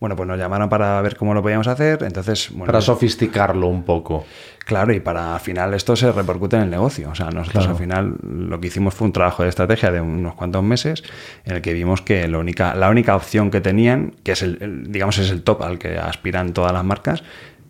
bueno, 0.00 0.14
pues 0.14 0.28
nos 0.28 0.38
llamaron 0.38 0.68
para 0.68 1.00
ver 1.02 1.16
cómo 1.16 1.34
lo 1.34 1.42
podíamos 1.42 1.66
hacer. 1.66 2.02
Entonces, 2.04 2.50
bueno, 2.50 2.66
Para 2.66 2.80
sofisticarlo 2.80 3.66
un 3.66 3.82
poco. 3.82 4.24
Claro, 4.64 4.92
y 4.92 5.00
para 5.00 5.34
al 5.34 5.40
final 5.40 5.74
esto 5.74 5.96
se 5.96 6.12
repercute 6.12 6.56
en 6.56 6.62
el 6.62 6.70
negocio. 6.70 7.10
O 7.10 7.14
sea, 7.14 7.26
nosotros 7.30 7.64
Claro. 7.64 7.70
al 7.70 7.76
final 7.76 8.14
lo 8.22 8.60
que 8.60 8.68
hicimos 8.68 8.94
fue 8.94 9.06
un 9.06 9.12
trabajo 9.12 9.42
de 9.42 9.48
estrategia 9.48 9.90
de 9.90 10.00
unos 10.00 10.34
cuantos 10.34 10.62
meses 10.62 11.02
en 11.44 11.56
el 11.56 11.62
que 11.62 11.72
vimos 11.72 12.02
que 12.02 12.28
la 12.28 12.38
única, 12.38 12.74
la 12.74 12.90
única 12.90 13.16
opción 13.16 13.50
que 13.50 13.60
tenían, 13.60 14.14
que 14.22 14.32
es 14.32 14.42
el, 14.42 14.58
el- 14.60 14.92
digamos 14.92 15.18
es 15.18 15.30
el 15.30 15.42
top 15.42 15.62
al 15.62 15.78
que 15.78 15.98
aspiran 15.98 16.52
todas 16.52 16.72
las 16.72 16.84
marcas, 16.84 17.24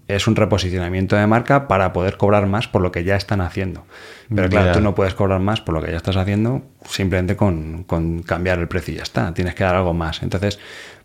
es 0.09 0.27
un 0.27 0.37
reposicionamiento 0.37 1.17
de 1.17 1.27
marca 1.27 1.69
para 1.69 1.93
poder 1.93 2.17
cobrar 2.17 2.47
más 2.47 2.67
por 2.67 2.81
lo 2.83 2.91
que 2.91 3.05
ya 3.05 3.15
están 3.15 3.41
haciendo. 3.43 3.85
Pero 4.35 4.49
claro, 4.49 4.73
tú 4.73 4.81
no 4.81 4.95
puedes 4.95 5.15
cobrar 5.15 5.39
más 5.41 5.61
por 5.61 5.75
lo 5.75 5.83
que 5.83 5.91
ya 5.91 5.99
estás 5.99 6.17
haciendo 6.17 6.63
simplemente 6.87 7.37
con, 7.37 7.85
con 7.85 8.23
cambiar 8.23 8.59
el 8.59 8.69
precio 8.69 8.95
y 8.95 8.97
ya 8.99 9.03
está. 9.03 9.33
Tienes 9.35 9.55
que 9.55 9.65
dar 9.65 9.75
algo 9.77 9.93
más. 9.95 10.23
Entonces, 10.23 10.59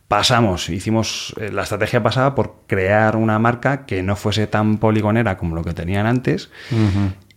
pasamos, 0.07 0.69
hicimos, 0.69 1.33
eh, 1.39 1.51
la 1.51 1.63
estrategia 1.63 2.03
pasaba 2.03 2.35
por 2.35 2.63
crear 2.67 3.15
una 3.15 3.39
marca 3.39 3.85
que 3.85 4.03
no 4.03 4.15
fuese 4.15 4.47
tan 4.47 4.77
poligonera 4.77 5.37
como 5.37 5.55
lo 5.55 5.63
que 5.63 5.73
tenían 5.73 6.05
antes 6.05 6.49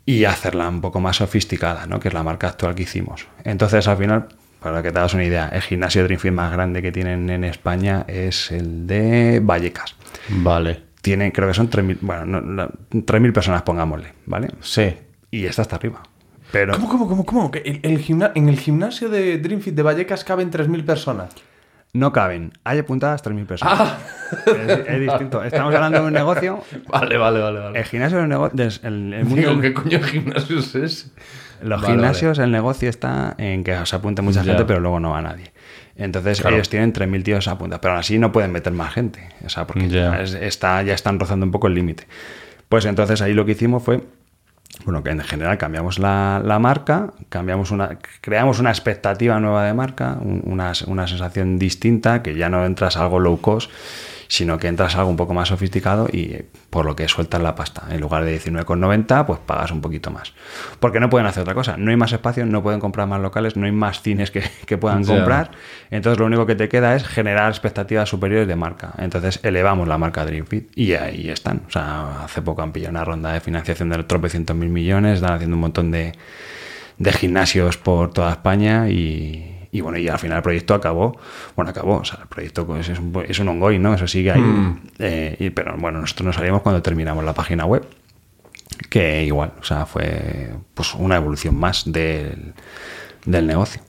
y 0.04 0.24
hacerla 0.24 0.68
un 0.68 0.80
poco 0.80 1.00
más 1.00 1.16
sofisticada, 1.16 1.86
¿no? 1.86 2.00
que 2.00 2.08
es 2.08 2.14
la 2.14 2.22
marca 2.22 2.48
actual 2.48 2.74
que 2.74 2.84
hicimos. 2.84 3.26
Entonces, 3.44 3.88
al 3.88 3.96
final, 3.96 4.28
para 4.60 4.82
que 4.82 4.92
te 4.92 4.98
hagas 4.98 5.14
una 5.14 5.24
idea, 5.24 5.48
el 5.48 5.62
gimnasio 5.62 6.04
Dreamfit 6.04 6.32
más 6.32 6.52
grande 6.52 6.82
que 6.82 6.92
tienen 6.92 7.30
en 7.30 7.44
España 7.44 8.04
es 8.08 8.50
el 8.52 8.86
de 8.86 9.40
Vallecas. 9.42 9.96
Vale. 10.28 10.82
Tienen, 11.02 11.30
creo 11.30 11.48
que 11.48 11.54
son 11.54 11.70
3.000, 11.70 11.98
bueno, 12.00 12.26
no, 12.26 12.40
no, 12.40 12.68
3.000 12.90 13.32
personas, 13.32 13.62
pongámosle, 13.62 14.12
¿vale? 14.26 14.48
Sí. 14.60 14.94
Y 15.30 15.46
está 15.46 15.62
hasta 15.62 15.76
arriba. 15.76 16.02
Pero 16.52 16.74
¿Cómo, 16.74 16.88
cómo, 16.88 17.08
cómo, 17.08 17.24
cómo? 17.24 17.50
¿Que 17.50 17.58
el, 17.58 17.80
el 17.82 18.32
en 18.34 18.48
el 18.48 18.58
gimnasio 18.58 19.08
de 19.08 19.38
Dreamfit 19.38 19.74
de 19.74 19.82
Vallecas 19.82 20.24
caben 20.24 20.50
3.000 20.50 20.84
personas. 20.84 21.30
No 21.98 22.12
caben. 22.12 22.52
Hay 22.64 22.78
apuntadas 22.78 23.24
3.000 23.24 23.46
personas. 23.46 23.78
Ah. 23.80 23.98
Es, 24.46 24.78
es 24.88 25.00
distinto. 25.00 25.42
Estamos 25.42 25.74
hablando 25.74 26.00
de 26.00 26.06
un 26.06 26.12
negocio. 26.12 26.62
Vale, 26.88 27.16
vale, 27.16 27.40
vale. 27.40 27.58
vale. 27.60 27.78
El 27.78 27.84
gimnasio 27.84 28.18
es 28.18 28.22
un 28.24 28.28
negocio. 28.28 28.64
El, 28.82 29.12
el 29.14 29.24
mundo 29.24 29.36
Digo, 29.50 29.60
¿qué 29.60 29.72
coño 29.74 30.00
gimnasio 30.02 30.58
es? 30.58 31.12
Los 31.62 31.80
Vale, 31.80 31.94
gimnasios, 31.94 32.38
el 32.38 32.50
negocio 32.52 32.88
está 32.90 33.34
en 33.38 33.64
que 33.64 33.74
se 33.86 33.96
apunte 33.96 34.20
mucha 34.22 34.40
Ya. 34.42 34.52
gente, 34.52 34.64
pero 34.66 34.80
luego 34.80 35.00
no 35.00 35.10
va 35.10 35.22
nadie. 35.22 35.52
Entonces 35.96 36.40
Claro. 36.40 36.56
ellos 36.56 36.68
tienen 36.68 36.92
3.000 36.92 37.22
tíos 37.22 37.48
apuntados, 37.48 37.80
pero 37.80 37.92
aún 37.94 38.00
así 38.00 38.18
no 38.18 38.30
pueden 38.32 38.52
meter 38.52 38.72
más 38.74 38.92
gente. 38.92 39.26
O 39.44 39.48
sea, 39.48 39.66
porque 39.66 39.88
Ya. 39.88 40.20
es- 40.20 40.34
está, 40.34 40.82
ya 40.82 40.92
están 40.94 41.18
rozando 41.18 41.46
un 41.46 41.52
poco 41.52 41.68
el 41.68 41.74
límite. 41.74 42.06
Pues 42.68 42.84
entonces 42.84 43.22
ahí 43.22 43.32
lo 43.32 43.46
que 43.46 43.52
hicimos 43.52 43.82
fue, 43.82 44.02
bueno, 44.84 45.02
que 45.02 45.10
en 45.10 45.20
general 45.20 45.58
cambiamos 45.58 45.98
la, 45.98 46.40
la 46.44 46.58
marca, 46.58 47.12
cambiamos 47.28 47.70
una, 47.70 47.98
creamos 48.20 48.60
una 48.60 48.70
expectativa 48.70 49.40
nueva 49.40 49.64
de 49.64 49.74
marca, 49.74 50.16
un- 50.20 50.42
una, 50.44 50.72
una 50.86 51.06
sensación 51.06 51.58
distinta, 51.58 52.22
que 52.22 52.36
ya 52.36 52.48
no 52.48 52.64
entras 52.64 52.96
algo 52.96 53.18
low 53.18 53.40
cost, 53.40 53.70
sino 54.28 54.58
que 54.58 54.68
entras 54.68 54.94
a 54.94 54.98
algo 54.98 55.10
un 55.10 55.16
poco 55.16 55.34
más 55.34 55.48
sofisticado 55.48 56.08
y 56.10 56.32
eh, 56.32 56.46
por 56.70 56.86
lo 56.86 56.96
que 56.96 57.08
sueltas 57.08 57.40
la 57.40 57.54
pasta. 57.54 57.84
En 57.90 58.00
lugar 58.00 58.24
de 58.24 58.38
19,90, 58.38 59.26
pues 59.26 59.38
pagas 59.40 59.70
un 59.70 59.80
poquito 59.80 60.10
más. 60.10 60.32
Porque 60.80 61.00
no 61.00 61.08
pueden 61.08 61.26
hacer 61.26 61.42
otra 61.42 61.54
cosa. 61.54 61.76
No 61.76 61.90
hay 61.90 61.96
más 61.96 62.12
espacio, 62.12 62.46
no 62.46 62.62
pueden 62.62 62.80
comprar 62.80 63.06
más 63.06 63.20
locales, 63.20 63.56
no 63.56 63.66
hay 63.66 63.72
más 63.72 64.02
cines 64.02 64.30
que, 64.30 64.42
que 64.66 64.78
puedan 64.78 65.04
comprar. 65.04 65.50
Entonces 65.90 66.18
lo 66.18 66.26
único 66.26 66.46
que 66.46 66.54
te 66.54 66.68
queda 66.68 66.94
es 66.94 67.06
generar 67.06 67.48
expectativas 67.50 68.08
superiores 68.08 68.48
de 68.48 68.56
marca. 68.56 68.92
Entonces 68.98 69.40
elevamos 69.42 69.88
la 69.88 69.98
marca 69.98 70.24
Dreamfit 70.24 70.76
y 70.76 70.94
ahí 70.94 71.28
están. 71.28 71.62
O 71.66 71.70
sea, 71.70 72.24
hace 72.24 72.42
poco 72.42 72.62
han 72.62 72.72
pillado 72.72 72.90
una 72.90 73.04
ronda 73.04 73.32
de 73.32 73.40
financiación 73.40 73.90
de 73.90 74.02
tropecientos 74.04 74.56
mil 74.56 74.68
millones, 74.68 75.16
están 75.16 75.34
haciendo 75.34 75.56
un 75.56 75.60
montón 75.60 75.90
de, 75.90 76.12
de 76.98 77.12
gimnasios 77.12 77.76
por 77.76 78.12
toda 78.12 78.30
España 78.30 78.88
y, 78.88 79.55
y 79.72 79.80
bueno, 79.80 79.98
y 79.98 80.08
al 80.08 80.18
final 80.18 80.38
el 80.38 80.42
proyecto 80.42 80.74
acabó. 80.74 81.18
Bueno, 81.54 81.70
acabó. 81.70 81.96
O 81.98 82.04
sea, 82.04 82.20
el 82.22 82.28
proyecto 82.28 82.66
pues, 82.66 82.88
es, 82.88 82.98
un, 82.98 83.24
es 83.28 83.38
un 83.38 83.48
ongoing, 83.48 83.80
¿no? 83.82 83.94
Eso 83.94 84.06
sigue 84.06 84.32
ahí. 84.32 84.42
Eh, 84.98 85.36
y- 85.38 85.50
pero 85.50 85.74
bueno, 85.78 86.00
nosotros 86.00 86.26
nos 86.26 86.36
salimos 86.36 86.62
cuando 86.62 86.82
terminamos 86.82 87.24
la 87.24 87.32
página 87.34 87.64
web. 87.66 87.86
Que 88.90 89.24
igual, 89.24 89.52
o 89.60 89.64
sea, 89.64 89.86
fue 89.86 90.50
pues 90.74 90.94
una 90.94 91.16
evolución 91.16 91.56
más 91.58 91.90
del, 91.90 92.52
del 93.24 93.46
negocio. 93.46 93.80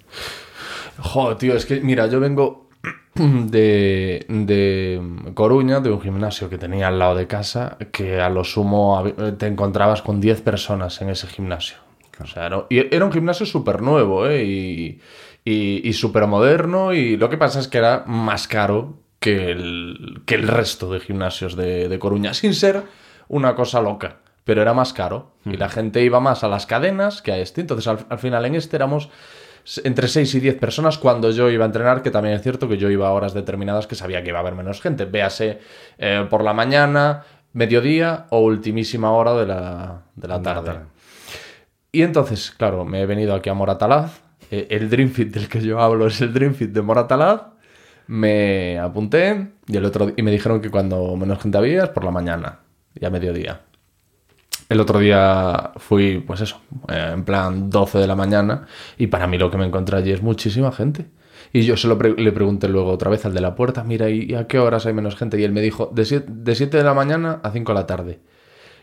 Joder, 0.99 1.37
tío, 1.37 1.55
es 1.55 1.65
que, 1.65 1.81
mira, 1.81 2.07
yo 2.07 2.19
vengo 2.19 2.69
de, 3.15 4.25
de 4.29 5.01
Coruña, 5.33 5.79
de 5.81 5.91
un 5.91 6.01
gimnasio 6.01 6.49
que 6.49 6.57
tenía 6.57 6.87
al 6.87 6.99
lado 6.99 7.15
de 7.15 7.27
casa, 7.27 7.77
que 7.91 8.19
a 8.21 8.29
lo 8.29 8.43
sumo 8.43 9.03
te 9.37 9.47
encontrabas 9.47 10.01
con 10.01 10.21
10 10.21 10.41
personas 10.41 11.01
en 11.01 11.09
ese 11.09 11.27
gimnasio. 11.27 11.77
O 12.19 12.25
sea, 12.25 12.47
era, 12.47 12.65
y 12.69 12.93
era 12.95 13.05
un 13.05 13.11
gimnasio 13.11 13.45
súper 13.45 13.81
nuevo, 13.81 14.27
¿eh? 14.27 14.43
Y, 14.43 14.99
y, 15.47 15.87
y 15.87 15.93
súper 15.93 16.27
moderno, 16.27 16.93
y 16.93 17.15
lo 17.15 17.29
que 17.29 17.37
pasa 17.37 17.61
es 17.61 17.69
que 17.69 17.77
era 17.77 18.03
más 18.05 18.49
caro 18.49 18.97
que 19.19 19.49
el, 19.49 20.21
que 20.25 20.35
el 20.35 20.45
resto 20.45 20.91
de 20.91 20.99
gimnasios 20.99 21.55
de, 21.55 21.87
de 21.87 21.99
Coruña, 21.99 22.33
sin 22.33 22.53
ser 22.53 22.83
una 23.29 23.55
cosa 23.55 23.81
loca, 23.81 24.17
pero 24.43 24.61
era 24.61 24.73
más 24.73 24.91
caro. 24.91 25.31
Y 25.45 25.55
la 25.55 25.69
gente 25.69 26.03
iba 26.03 26.19
más 26.19 26.43
a 26.43 26.49
las 26.49 26.65
cadenas 26.65 27.21
que 27.21 27.31
a 27.31 27.37
este. 27.37 27.61
Entonces, 27.61 27.87
al, 27.87 28.05
al 28.09 28.19
final, 28.19 28.43
en 28.43 28.55
este 28.55 28.75
éramos 28.75 29.09
entre 29.85 30.09
6 30.09 30.35
y 30.35 30.39
10 30.41 30.59
personas 30.59 30.97
cuando 30.97 31.31
yo 31.31 31.49
iba 31.49 31.63
a 31.63 31.67
entrenar, 31.67 32.01
que 32.01 32.11
también 32.11 32.35
es 32.35 32.41
cierto 32.41 32.67
que 32.67 32.77
yo 32.77 32.89
iba 32.89 33.07
a 33.07 33.11
horas 33.11 33.33
determinadas 33.33 33.87
que 33.87 33.95
sabía 33.95 34.23
que 34.23 34.29
iba 34.29 34.39
a 34.39 34.41
haber 34.41 34.55
menos 34.55 34.81
gente. 34.81 35.05
Véase 35.05 35.59
eh, 35.97 36.27
por 36.29 36.43
la 36.43 36.51
mañana, 36.51 37.23
mediodía 37.53 38.25
o 38.31 38.41
ultimísima 38.41 39.11
hora 39.11 39.33
de 39.33 39.45
la, 39.45 40.01
de 40.13 40.27
la 40.27 40.41
tarde. 40.41 40.79
Y 41.93 42.01
entonces, 42.01 42.51
claro, 42.51 42.83
me 42.83 43.01
he 43.01 43.05
venido 43.05 43.33
aquí 43.33 43.49
a 43.49 43.53
Moratalaz. 43.53 44.26
Eh, 44.51 44.67
el 44.69 44.89
Dreamfit 44.89 45.33
del 45.33 45.47
que 45.47 45.61
yo 45.61 45.79
hablo 45.79 46.07
es 46.07 46.21
el 46.21 46.33
Dreamfit 46.33 46.71
de 46.71 46.81
Moratalaz. 46.81 47.41
Me 48.07 48.79
apunté 48.79 49.49
y, 49.67 49.75
el 49.75 49.85
otro, 49.85 50.13
y 50.15 50.21
me 50.21 50.31
dijeron 50.31 50.61
que 50.61 50.69
cuando 50.69 51.15
menos 51.17 51.41
gente 51.41 51.57
había 51.57 51.83
es 51.83 51.89
por 51.89 52.05
la 52.05 52.11
mañana 52.11 52.59
y 52.95 53.05
a 53.05 53.09
mediodía. 53.09 53.61
El 54.69 54.79
otro 54.79 54.99
día 54.99 55.71
fui, 55.77 56.19
pues 56.19 56.41
eso, 56.41 56.61
eh, 56.89 57.11
en 57.13 57.23
plan 57.23 57.69
12 57.69 57.99
de 57.99 58.07
la 58.07 58.15
mañana 58.15 58.67
y 58.97 59.07
para 59.07 59.27
mí 59.27 59.37
lo 59.37 59.49
que 59.49 59.57
me 59.57 59.65
encontré 59.65 59.97
allí 59.97 60.11
es 60.11 60.21
muchísima 60.21 60.71
gente. 60.71 61.05
Y 61.53 61.61
yo 61.61 61.77
se 61.77 61.87
lo 61.87 61.97
le 61.97 62.31
pregunté 62.31 62.67
luego 62.67 62.91
otra 62.91 63.09
vez 63.09 63.25
al 63.25 63.33
de 63.33 63.41
la 63.41 63.55
puerta, 63.55 63.83
mira, 63.83 64.09
¿y 64.09 64.33
a 64.35 64.47
qué 64.47 64.59
horas 64.59 64.85
hay 64.85 64.93
menos 64.93 65.15
gente? 65.15 65.39
Y 65.39 65.43
él 65.43 65.53
me 65.53 65.61
dijo, 65.61 65.89
de 65.93 66.03
7 66.03 66.25
de, 66.29 66.55
siete 66.55 66.77
de 66.77 66.83
la 66.83 66.93
mañana 66.93 67.39
a 67.43 67.51
5 67.51 67.71
de 67.71 67.79
la 67.79 67.87
tarde. 67.87 68.19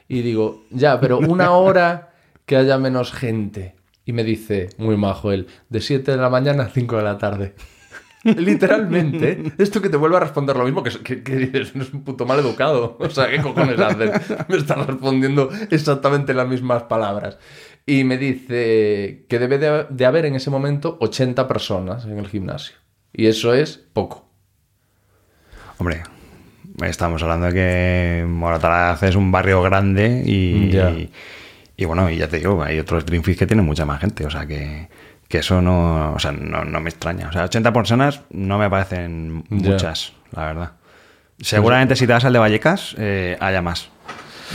Y 0.09 0.23
digo, 0.23 0.64
ya, 0.71 1.00
pero 1.00 1.18
una 1.18 1.52
hora 1.52 2.14
que 2.47 2.56
haya 2.56 2.78
menos 2.78 3.12
gente. 3.12 3.75
Y 4.04 4.12
me 4.12 4.25
dice, 4.25 4.68
muy 4.78 4.96
majo 4.96 5.32
él, 5.32 5.46
de 5.68 5.80
7 5.80 6.11
de 6.11 6.16
la 6.16 6.28
mañana 6.28 6.64
a 6.64 6.68
5 6.68 6.96
de 6.96 7.02
la 7.02 7.18
tarde. 7.18 7.54
Literalmente. 8.25 9.52
Esto 9.58 9.82
que 9.82 9.88
te 9.88 9.96
vuelve 9.96 10.16
a 10.16 10.20
responder 10.20 10.56
lo 10.56 10.64
mismo, 10.64 10.82
que, 10.82 11.23
que, 11.23 11.66
un 11.75 12.04
puto 12.04 12.26
mal 12.26 12.38
educado. 12.38 12.96
O 13.00 13.11
sea, 13.11 13.30
¿qué 13.30 13.40
cojones 13.40 13.78
haces? 13.78 14.11
Me 14.49 14.56
estás 14.56 14.87
respondiendo 14.87 15.50
exactamente 15.70 16.34
las 16.34 16.49
mismas 16.49 16.84
palabras. 16.84 17.38
Y 17.87 18.04
me 18.04 18.16
dice 18.16 19.26
que 19.28 19.38
debe 19.38 19.58
de, 19.58 19.87
de 19.90 20.06
haber 20.06 20.25
en 20.25 20.34
ese 20.37 20.49
momento 20.49 20.96
80 21.02 21.46
personas 21.46 22.06
en 22.06 22.18
el 22.18 22.28
gimnasio. 22.28 22.76
Y 23.12 23.26
eso 23.26 23.52
es 23.52 23.76
poco. 23.92 24.26
Hombre, 25.76 26.02
estamos 26.82 27.23
hablando 27.23 27.46
de 27.46 27.52
que 27.52 28.26
Moratalaz 28.26 29.02
es 29.02 29.16
un 29.16 29.30
barrio 29.30 29.62
grande 29.62 30.23
y, 30.25 31.11
y 31.76 31.85
bueno, 31.85 32.09
y 32.11 32.19
ya 32.19 32.28
te 32.28 32.38
digo, 32.38 32.62
hay 32.62 32.78
otros 32.78 33.04
Dreamfish 33.04 33.38
que 33.38 33.47
tienen 33.47 33.64
mucha 33.64 33.85
más 33.85 34.00
gente, 34.00 34.25
o 34.26 34.31
sea 34.31 34.47
que, 34.47 34.88
que 35.28 35.38
eso 35.38 35.61
no, 35.61 36.12
o 36.12 36.19
sea, 36.19 36.33
no, 36.33 36.64
no 36.64 36.81
me 36.81 36.90
extraña. 36.90 37.28
O 37.28 37.33
sea, 37.33 37.45
80 37.45 37.73
personas 37.73 38.21
no 38.31 38.59
me 38.59 38.71
parecen 38.71 39.45
muchas, 39.49 40.12
la 40.33 40.47
verdad. 40.47 40.73
Seguramente 41.40 41.97
si 41.97 42.07
te 42.07 42.12
vas 42.12 42.25
al 42.25 42.33
de 42.33 42.38
Vallecas, 42.38 42.95
eh, 42.99 43.37
haya 43.40 43.61
más, 43.61 43.88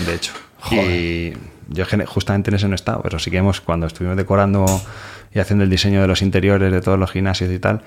de 0.06 0.16
hecho. 0.16 0.34
Y 0.72 1.34
yo 1.68 1.86
justamente 2.06 2.50
en 2.50 2.56
ese 2.56 2.68
no 2.68 2.74
he 2.74 2.76
estado, 2.76 3.02
pero 3.02 3.20
sí 3.20 3.30
que 3.30 3.38
hemos, 3.38 3.62
cuando 3.62 3.88
estuvimos 3.88 4.18
decorando 4.18 4.66
y 5.34 5.40
haciendo 5.40 5.64
el 5.64 5.70
diseño 5.70 6.02
de 6.02 6.08
los 6.08 6.22
interiores 6.22 6.72
de 6.72 6.82
todos 6.82 6.98
los 6.98 7.12
gimnasios 7.12 7.52
y 7.52 7.60
tal, 7.60 7.82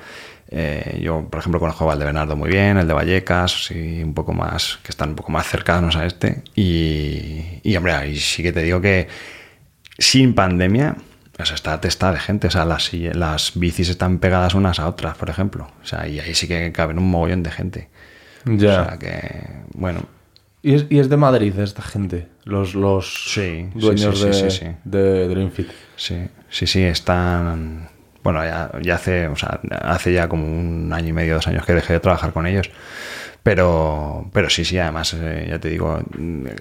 eh, 0.48 1.00
yo, 1.02 1.26
por 1.30 1.40
ejemplo, 1.40 1.58
conozco 1.58 1.90
el 1.92 1.98
de 1.98 2.04
Bernardo 2.04 2.36
muy 2.36 2.50
bien, 2.50 2.76
el 2.76 2.86
de 2.86 2.92
Vallecas, 2.92 3.66
sí, 3.66 4.02
un 4.02 4.12
poco 4.12 4.32
más, 4.32 4.78
que 4.82 4.90
están 4.90 5.10
un 5.10 5.16
poco 5.16 5.32
más 5.32 5.46
cercanos 5.46 5.96
a 5.96 6.04
este. 6.04 6.42
Y, 6.54 7.60
y, 7.62 7.76
hombre, 7.76 7.92
ahí 7.92 8.16
sí 8.16 8.42
que 8.42 8.52
te 8.52 8.62
digo 8.62 8.80
que 8.80 9.08
sin 9.98 10.34
pandemia, 10.34 10.96
o 11.38 11.44
sea, 11.44 11.54
está 11.54 11.72
atestada 11.72 12.12
de 12.12 12.20
gente. 12.20 12.46
O 12.48 12.50
sea, 12.50 12.64
las, 12.64 12.92
las 12.92 13.52
bicis 13.54 13.88
están 13.88 14.18
pegadas 14.18 14.54
unas 14.54 14.78
a 14.78 14.88
otras, 14.88 15.16
por 15.16 15.30
ejemplo. 15.30 15.68
O 15.82 15.86
sea, 15.86 16.06
y 16.06 16.20
ahí 16.20 16.34
sí 16.34 16.46
que 16.46 16.70
caben 16.72 16.98
un 16.98 17.10
mogollón 17.10 17.42
de 17.42 17.50
gente. 17.50 17.88
Ya. 18.44 18.82
O 18.82 18.84
sea, 18.84 18.98
que, 18.98 19.46
bueno, 19.74 20.02
Y 20.62 20.74
es, 20.74 20.86
y 20.90 20.98
es 20.98 21.08
de 21.08 21.16
Madrid 21.16 21.58
esta 21.58 21.82
gente, 21.82 22.28
los, 22.44 22.74
los 22.74 23.32
Sí, 23.32 23.68
dueños 23.74 24.18
sí, 24.20 24.32
sí, 24.32 24.42
de, 24.42 24.50
sí, 24.50 24.66
de 24.84 25.28
Dreamfit. 25.28 25.68
Sí, 25.96 26.16
sí, 26.48 26.66
sí, 26.66 26.82
están. 26.82 27.88
Bueno, 28.22 28.44
ya, 28.44 28.70
ya 28.82 28.94
hace, 28.96 29.26
o 29.28 29.36
sea, 29.36 29.60
hace 29.82 30.12
ya 30.12 30.28
como 30.28 30.44
un 30.46 30.92
año 30.92 31.08
y 31.08 31.12
medio, 31.12 31.34
dos 31.34 31.46
años 31.48 31.66
que 31.66 31.72
dejé 31.74 31.94
de 31.94 32.00
trabajar 32.00 32.32
con 32.32 32.46
ellos. 32.46 32.70
Pero, 33.42 34.30
pero 34.32 34.48
sí, 34.48 34.64
sí, 34.64 34.78
además, 34.78 35.16
eh, 35.18 35.46
ya 35.50 35.58
te 35.58 35.68
digo, 35.68 36.00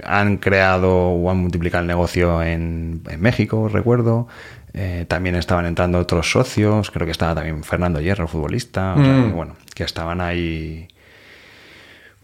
han 0.04 0.38
creado 0.38 0.92
o 1.10 1.30
han 1.30 1.38
multiplicado 1.38 1.82
el 1.84 1.88
negocio 1.88 2.42
en, 2.42 3.04
en 3.08 3.22
México, 3.22 3.70
recuerdo. 3.72 4.28
Eh, 4.74 5.06
también 5.08 5.36
estaban 5.36 5.68
entrando 5.68 6.00
otros 6.00 6.32
socios, 6.32 6.90
creo 6.90 7.06
que 7.06 7.12
estaba 7.12 7.36
también 7.36 7.64
Fernando 7.64 8.00
Hierro, 8.02 8.28
futbolista. 8.28 8.96
O 8.98 9.04
sea, 9.04 9.14
Mm. 9.14 9.26
que, 9.28 9.32
bueno, 9.36 9.56
que 9.76 9.84
estaban 9.84 10.22
ahí. 10.22 10.88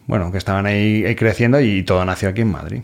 Bueno, 0.07 0.31
que 0.31 0.37
estaban 0.39 0.65
ahí, 0.65 1.05
ahí 1.05 1.15
creciendo 1.15 1.59
y 1.59 1.83
todo 1.83 2.03
nació 2.05 2.29
aquí 2.29 2.41
en 2.41 2.51
Madrid. 2.51 2.81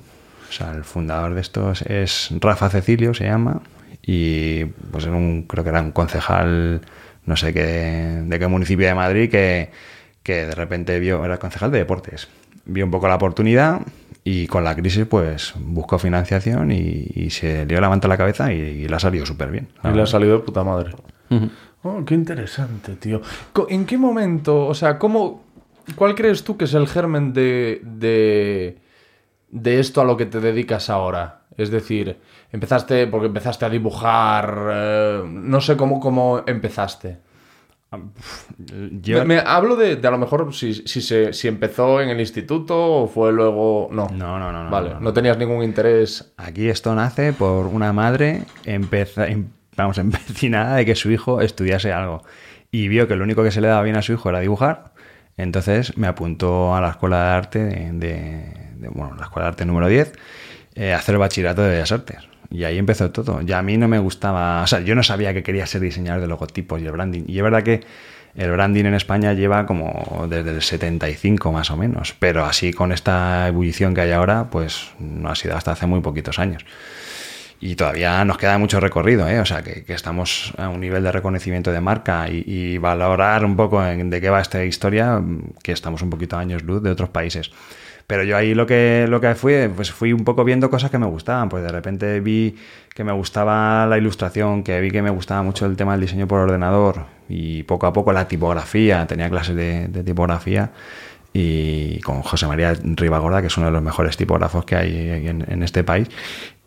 O 0.53 0.55
sea, 0.55 0.71
el 0.71 0.83
fundador 0.83 1.33
de 1.33 1.41
esto 1.41 1.71
es, 1.71 2.29
Rafa 2.39 2.69
Cecilio, 2.69 3.15
se 3.15 3.23
llama, 3.23 3.61
y 4.03 4.65
pues 4.65 5.05
era 5.05 5.15
un, 5.15 5.43
creo 5.47 5.63
que 5.63 5.71
era 5.71 5.81
un 5.81 5.91
concejal, 5.91 6.81
no 7.25 7.35
sé 7.35 7.55
qué, 7.55 8.21
de 8.23 8.37
qué 8.37 8.47
municipio 8.47 8.85
de 8.85 8.93
Madrid, 8.93 9.31
que, 9.31 9.71
que 10.21 10.45
de 10.45 10.53
repente 10.53 10.99
vio, 10.99 11.25
era 11.25 11.39
concejal 11.39 11.71
de 11.71 11.79
deportes, 11.79 12.27
vio 12.65 12.85
un 12.85 12.91
poco 12.91 13.07
la 13.07 13.15
oportunidad 13.15 13.81
y 14.23 14.45
con 14.45 14.63
la 14.63 14.75
crisis 14.75 15.07
pues 15.07 15.53
buscó 15.57 15.97
financiación 15.97 16.71
y, 16.71 17.07
y 17.15 17.31
se 17.31 17.65
dio 17.65 17.81
la 17.81 17.89
manta 17.89 18.07
a 18.07 18.09
la 18.09 18.17
cabeza 18.17 18.53
y, 18.53 18.85
ha 18.85 18.99
salido 18.99 19.25
súper 19.25 19.49
bien. 19.49 19.69
la 19.81 19.89
Y 19.89 19.95
le 19.95 20.03
ha 20.03 20.05
salido 20.05 20.37
de 20.37 20.43
puta 20.43 20.63
madre. 20.63 20.91
Oh, 21.81 22.05
qué 22.05 22.13
interesante, 22.13 22.95
tío. 22.97 23.23
¿En 23.69 23.87
qué 23.87 23.97
momento, 23.97 24.67
o 24.67 24.75
sea, 24.75 24.99
cómo, 24.99 25.43
cuál 25.95 26.13
crees 26.13 26.43
tú 26.43 26.57
que 26.57 26.65
es 26.65 26.75
el 26.75 26.87
germen 26.87 27.33
de, 27.33 27.81
de, 27.83 28.82
de 29.53 29.79
esto 29.79 30.01
a 30.01 30.05
lo 30.05 30.17
que 30.17 30.25
te 30.25 30.39
dedicas 30.39 30.89
ahora? 30.89 31.41
Es 31.57 31.69
decir, 31.69 32.17
empezaste, 32.51 33.05
porque 33.07 33.27
empezaste 33.27 33.65
a 33.65 33.69
dibujar, 33.69 34.57
eh, 34.73 35.21
no 35.25 35.61
sé 35.61 35.77
cómo, 35.77 35.99
cómo 35.99 36.41
empezaste. 36.47 37.19
Yo- 39.01 39.19
Me, 39.19 39.25
me- 39.35 39.43
hablo 39.45 39.75
de, 39.75 39.97
de 39.97 40.07
a 40.07 40.11
lo 40.11 40.17
mejor 40.17 40.53
si, 40.53 40.73
si, 40.73 41.01
se, 41.01 41.31
si 41.33 41.47
empezó 41.47 42.01
en 42.01 42.09
el 42.09 42.19
instituto 42.19 42.75
o 43.03 43.07
fue 43.07 43.31
luego... 43.31 43.87
No, 43.91 44.07
No, 44.09 44.39
no, 44.39 44.51
no, 44.51 44.63
no, 44.63 44.69
Vale, 44.71 44.89
no, 44.89 44.95
no, 44.95 45.01
no. 45.01 45.13
tenías 45.13 45.37
ningún 45.37 45.63
interés. 45.63 46.33
Aquí 46.37 46.69
esto 46.69 46.95
nace 46.95 47.33
por 47.33 47.67
una 47.67 47.93
madre 47.93 48.43
empeza- 48.65 49.27
em- 49.27 49.49
vamos, 49.77 49.97
empecinada 49.99 50.75
de 50.77 50.85
que 50.85 50.95
su 50.95 51.11
hijo 51.11 51.41
estudiase 51.41 51.93
algo. 51.93 52.23
Y 52.71 52.87
vio 52.87 53.07
que 53.07 53.15
lo 53.15 53.23
único 53.23 53.43
que 53.43 53.51
se 53.51 53.61
le 53.61 53.67
daba 53.67 53.83
bien 53.83 53.95
a 53.95 54.01
su 54.01 54.13
hijo 54.13 54.29
era 54.29 54.39
dibujar. 54.39 54.93
Entonces 55.37 55.97
me 55.97 56.07
apuntó 56.07 56.75
a 56.75 56.81
la 56.81 56.89
escuela 56.89 57.23
de 57.23 57.29
arte, 57.31 57.59
de, 57.59 58.89
bueno, 58.89 59.15
la 59.15 59.23
escuela 59.23 59.45
de 59.45 59.49
arte 59.49 59.65
número 59.65 59.87
10, 59.87 60.13
eh, 60.75 60.93
a 60.93 60.97
hacer 60.97 61.13
el 61.13 61.19
bachillerato 61.19 61.63
de 61.63 61.69
Bellas 61.69 61.91
Artes. 61.91 62.17
Y 62.49 62.65
ahí 62.65 62.77
empezó 62.77 63.09
todo. 63.11 63.41
Ya 63.41 63.59
a 63.59 63.63
mí 63.63 63.77
no 63.77 63.87
me 63.87 63.97
gustaba, 63.97 64.61
o 64.61 64.67
sea, 64.67 64.79
yo 64.81 64.93
no 64.93 65.01
sabía 65.01 65.33
que 65.33 65.41
quería 65.41 65.65
ser 65.65 65.81
diseñador 65.81 66.21
de 66.21 66.27
logotipos 66.27 66.81
y 66.81 66.85
el 66.85 66.91
branding. 66.91 67.23
Y 67.27 67.37
es 67.37 67.43
verdad 67.43 67.63
que 67.63 67.81
el 68.35 68.51
branding 68.51 68.85
en 68.85 68.93
España 68.93 69.33
lleva 69.33 69.65
como 69.65 70.27
desde 70.29 70.51
el 70.51 70.61
75 70.61 71.51
más 71.51 71.71
o 71.71 71.77
menos. 71.77 72.15
Pero 72.19 72.45
así 72.45 72.71
con 72.71 72.91
esta 72.91 73.47
ebullición 73.47 73.95
que 73.95 74.01
hay 74.01 74.11
ahora, 74.11 74.49
pues 74.51 74.91
no 74.99 75.29
ha 75.29 75.35
sido 75.35 75.55
hasta 75.55 75.71
hace 75.71 75.87
muy 75.87 76.01
poquitos 76.01 76.37
años. 76.37 76.63
Y 77.59 77.75
todavía 77.75 78.25
nos 78.25 78.37
queda 78.37 78.57
mucho 78.57 78.79
recorrido, 78.79 79.27
¿eh? 79.27 79.39
O 79.39 79.45
sea, 79.45 79.63
que, 79.63 79.85
estamos 79.87 80.53
a 80.57 80.67
un 80.69 80.81
nivel 80.81 81.03
de 81.03 81.11
reconocimiento 81.11 81.71
de 81.71 81.79
marca 81.79 82.27
y, 82.29 82.77
valorar 82.77 83.45
un 83.45 83.55
poco 83.55 83.85
en- 83.85 84.09
de 84.09 84.19
qué 84.19 84.29
va 84.29 84.41
esta 84.41 84.63
historia, 84.65 85.21
que 85.63 85.71
estamos 85.71 86.01
un 86.01 86.09
poquito 86.09 86.35
a 86.35 86.39
años 86.41 86.63
luz 86.63 86.83
de 86.83 86.89
otros 86.89 87.09
países. 87.09 87.51
Pero 88.07 88.23
yo 88.23 88.35
ahí 88.35 88.53
lo 88.53 88.65
que, 88.65 89.05
lo 89.09 89.21
que 89.21 89.33
fui, 89.35 89.69
pues 89.73 89.91
fui 89.91 90.11
un 90.11 90.25
poco 90.25 90.43
viendo 90.43 90.69
cosas 90.69 90.91
que 90.91 90.97
me 90.97 91.05
gustaban. 91.05 91.49
Pues 91.49 91.63
de 91.63 91.69
repente 91.69 92.19
vi 92.19 92.55
que 92.93 93.03
me 93.03 93.13
gustaba 93.13 93.85
la 93.87 93.97
ilustración, 93.97 94.63
que 94.63 94.79
vi 94.81 94.91
que 94.91 95.01
me 95.01 95.09
gustaba 95.09 95.41
mucho 95.41 95.65
el 95.65 95.77
tema 95.77 95.93
del 95.93 96.01
diseño 96.01 96.27
por 96.27 96.39
ordenador 96.39 97.05
y 97.29 97.63
poco 97.63 97.87
a 97.87 97.93
poco 97.93 98.11
la 98.11 98.27
tipografía. 98.27 99.07
Tenía 99.07 99.29
clases 99.29 99.55
de, 99.55 100.03
tipografía 100.03 100.71
y 101.31 101.99
con 102.01 102.21
José 102.21 102.45
María 102.45 102.73
Ribagorda, 102.83 103.41
que 103.41 103.47
es 103.47 103.57
uno 103.57 103.67
de 103.67 103.71
los 103.71 103.81
mejores 103.81 104.17
tipógrafos 104.17 104.65
que 104.65 104.75
hay 104.75 105.27
en 105.27 105.63
este 105.63 105.83
país. 105.83 106.09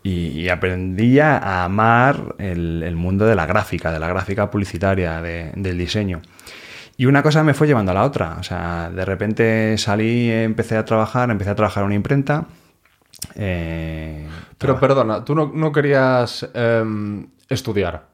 Y, 0.09 0.49
aprendí 0.51 1.19
a 1.19 1.65
amar 1.65 2.37
el, 2.39 2.83
el 2.85 2.95
mundo 2.95 3.27
de 3.27 3.35
la 3.35 3.45
gráfica, 3.47 3.91
de 3.91 3.99
la 3.99 4.07
gráfica 4.09 4.51
publicitaria, 4.51 5.21
de- 5.21 5.51
del 5.57 5.77
diseño. 5.79 6.21
Y 6.97 7.07
una 7.07 7.23
cosa 7.23 7.43
me 7.43 7.55
fue 7.55 7.67
llevando 7.67 7.91
a 7.91 7.95
la 7.95 8.05
otra. 8.05 8.37
O 8.39 8.43
sea, 8.43 8.89
de 8.95 9.05
repente 9.05 9.77
salí, 9.79 10.31
empecé 10.31 10.77
a 10.77 10.85
trabajar, 10.85 11.31
empecé 11.31 11.51
a 11.51 11.55
trabajar 11.57 11.83
en 11.83 11.87
una 11.87 11.95
imprenta. 11.97 12.47
eh, 13.35 14.27
Pero 14.59 14.79
perdona, 14.79 15.25
tú 15.25 15.35
no, 15.35 15.51
no 15.53 15.73
querías 15.73 16.49
em, 16.55 17.27
estudiar. 17.49 18.07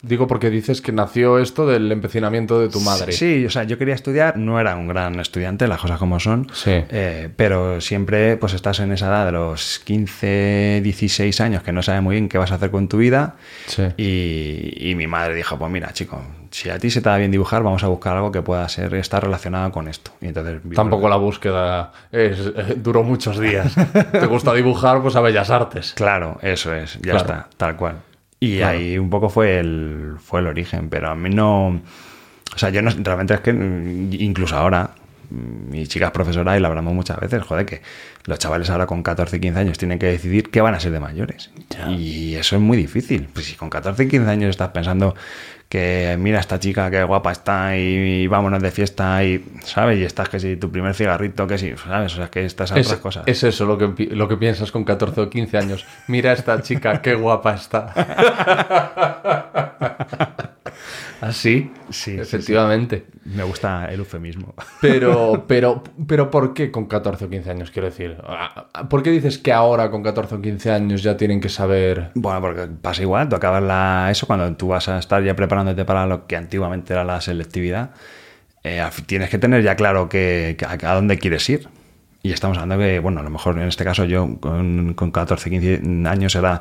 Digo 0.00 0.28
porque 0.28 0.48
dices 0.48 0.80
que 0.80 0.92
nació 0.92 1.40
esto 1.40 1.66
del 1.66 1.90
empecinamiento 1.90 2.60
de 2.60 2.68
tu 2.68 2.80
madre. 2.80 3.10
Sí, 3.10 3.44
o 3.46 3.50
sea, 3.50 3.64
yo 3.64 3.78
quería 3.78 3.94
estudiar, 3.96 4.36
no 4.36 4.60
era 4.60 4.76
un 4.76 4.86
gran 4.86 5.18
estudiante, 5.18 5.66
las 5.66 5.80
cosas 5.80 5.98
como 5.98 6.20
son, 6.20 6.46
Sí. 6.52 6.70
eh, 6.70 7.28
pero 7.34 7.80
siempre 7.80 8.36
pues 8.36 8.52
estás 8.54 8.78
en 8.78 8.92
esa 8.92 9.08
edad 9.08 9.26
de 9.26 9.32
los 9.32 9.80
15, 9.80 10.80
16 10.84 11.40
años 11.40 11.64
que 11.64 11.72
no 11.72 11.82
sabes 11.82 12.00
muy 12.00 12.14
bien 12.14 12.28
qué 12.28 12.38
vas 12.38 12.52
a 12.52 12.54
hacer 12.54 12.70
con 12.70 12.86
tu 12.88 12.98
vida 12.98 13.34
Sí. 13.66 13.82
y, 13.96 14.90
y 14.90 14.94
mi 14.94 15.08
madre 15.08 15.34
dijo, 15.34 15.58
pues 15.58 15.70
mira 15.72 15.92
chico, 15.92 16.22
si 16.52 16.70
a 16.70 16.78
ti 16.78 16.90
se 16.90 17.00
te 17.02 17.08
da 17.08 17.16
bien 17.16 17.32
dibujar, 17.32 17.64
vamos 17.64 17.82
a 17.82 17.88
buscar 17.88 18.14
algo 18.16 18.30
que 18.30 18.40
pueda 18.40 18.68
ser 18.68 18.94
estar 18.94 19.22
relacionado 19.24 19.72
con 19.72 19.88
esto. 19.88 20.12
Y 20.20 20.26
entonces 20.26 20.60
Tampoco 20.76 21.08
la 21.08 21.16
búsqueda 21.16 21.90
es- 22.12 22.38
eh, 22.56 22.74
duró 22.76 23.02
muchos 23.02 23.40
días. 23.40 23.74
¿Te 24.12 24.26
gusta 24.26 24.54
dibujar? 24.54 25.02
Pues 25.02 25.16
a 25.16 25.20
Bellas 25.20 25.50
Artes. 25.50 25.92
Claro, 25.96 26.38
eso 26.40 26.72
es, 26.72 26.94
ya 26.94 27.00
Claro. 27.00 27.18
está, 27.18 27.48
tal 27.56 27.74
cual. 27.76 27.96
Y 28.40 28.58
Claro. 28.58 28.78
ahí 28.78 28.98
un 28.98 29.10
poco 29.10 29.28
fue 29.28 29.58
el, 29.58 30.14
fue 30.22 30.40
el 30.40 30.46
origen, 30.46 30.88
pero 30.88 31.10
a 31.10 31.14
mí 31.14 31.30
no... 31.30 31.80
O 32.54 32.58
sea, 32.58 32.70
yo 32.70 32.82
no, 32.82 32.90
realmente 33.02 33.34
es 33.34 33.40
que 33.40 33.52
mm, 33.52 34.12
incluso 34.14 34.56
ahora, 34.56 34.90
mm, 35.30 35.70
mi 35.70 35.86
chica 35.86 36.06
es 36.06 36.12
profesora 36.12 36.56
y 36.56 36.60
la 36.60 36.68
hablamos 36.68 36.94
muchas 36.94 37.18
veces, 37.20 37.42
joder, 37.42 37.66
que 37.66 37.82
los 38.24 38.38
chavales 38.38 38.70
ahora 38.70 38.86
con 38.86 39.02
14 39.02 39.36
y 39.36 39.40
15 39.40 39.58
años 39.60 39.78
tienen 39.78 39.98
que 39.98 40.06
decidir 40.06 40.50
qué 40.50 40.60
van 40.60 40.74
a 40.74 40.80
ser 40.80 40.92
de 40.92 41.00
mayores. 41.00 41.50
Y 41.90 42.34
eso 42.36 42.56
es 42.56 42.62
muy 42.62 42.76
difícil. 42.76 43.28
Pues 43.32 43.46
si 43.46 43.54
con 43.54 43.70
14 43.70 44.04
y 44.04 44.08
15 44.08 44.30
años 44.30 44.50
estás 44.50 44.68
pensando 44.70 45.14
que 45.68 46.16
mira 46.18 46.40
esta 46.40 46.58
chica 46.58 46.90
qué 46.90 47.04
guapa 47.04 47.32
está 47.32 47.76
y, 47.76 48.26
vámonos 48.26 48.62
de 48.62 48.70
fiesta 48.70 49.22
y, 49.22 49.44
¿sabes? 49.64 49.98
Y 49.98 50.04
estás 50.04 50.28
que 50.28 50.40
si 50.40 50.56
tu 50.56 50.70
primer 50.70 50.94
cigarrito, 50.94 51.46
que 51.46 51.58
si, 51.58 51.76
¿sabes? 51.76 52.14
O 52.14 52.16
sea, 52.16 52.28
que 52.30 52.44
estás 52.44 52.72
a 52.72 52.78
Es, 52.78 52.86
otras 52.86 53.00
cosas. 53.00 53.24
es 53.26 53.42
eso 53.44 53.66
lo 53.66 53.76
que, 53.76 54.06
lo 54.06 54.28
que 54.28 54.36
piensas 54.36 54.72
con 54.72 54.84
14 54.84 55.20
o 55.20 55.30
15 55.30 55.58
años. 55.58 55.86
Mira 56.06 56.32
esta 56.32 56.62
chica, 56.62 57.02
qué 57.02 57.14
guapa 57.14 57.54
está. 57.54 57.92
Así, 61.20 61.72
Sí, 61.90 62.12
sí, 62.12 62.20
efectivamente. 62.20 63.06
Me 63.24 63.42
gusta 63.42 63.86
el 63.90 63.98
eufemismo. 64.00 64.54
Pero, 64.80 65.44
pero, 65.48 65.82
pero, 66.06 66.30
¿por 66.30 66.54
qué 66.54 66.70
con 66.70 66.86
14 66.86 67.24
o 67.24 67.28
15 67.30 67.50
años? 67.50 67.70
Quiero 67.72 67.86
decir, 67.88 68.16
Ah, 68.24 68.68
¿por 68.88 69.02
qué 69.02 69.10
dices 69.10 69.38
que 69.38 69.52
ahora 69.52 69.90
con 69.90 70.02
14 70.02 70.36
o 70.36 70.40
15 70.40 70.70
años 70.70 71.02
ya 71.02 71.16
tienen 71.16 71.40
que 71.40 71.48
saber? 71.48 72.10
Bueno, 72.14 72.40
porque 72.40 72.68
pasa 72.80 73.02
igual, 73.02 73.28
tú 73.28 73.36
acabas 73.36 73.62
la, 73.62 74.08
eso 74.10 74.26
cuando 74.26 74.54
tú 74.56 74.68
vas 74.68 74.88
a 74.88 74.98
estar 74.98 75.22
ya 75.24 75.34
preparándote 75.34 75.84
para 75.84 76.06
lo 76.06 76.26
que 76.26 76.36
antiguamente 76.36 76.92
era 76.92 77.04
la 77.04 77.20
selectividad. 77.20 77.90
eh, 78.64 78.82
tienes 79.06 79.30
que 79.30 79.38
tener 79.38 79.62
ya 79.62 79.74
claro 79.76 80.08
que, 80.08 80.56
que 80.58 80.64
a, 80.64 80.72
a 80.92 80.94
dónde 80.94 81.18
quieres 81.18 81.48
ir. 81.50 81.68
Y 82.22 82.32
estamos 82.32 82.58
hablando 82.58 82.84
que, 82.84 82.98
bueno, 82.98 83.20
a 83.20 83.22
lo 83.22 83.30
mejor 83.30 83.58
en 83.58 83.68
este 83.68 83.84
caso 83.84 84.04
yo 84.04 84.38
con, 84.40 84.94
con 84.94 85.10
14, 85.12 85.50
15 85.50 86.08
años 86.08 86.34
era, 86.34 86.60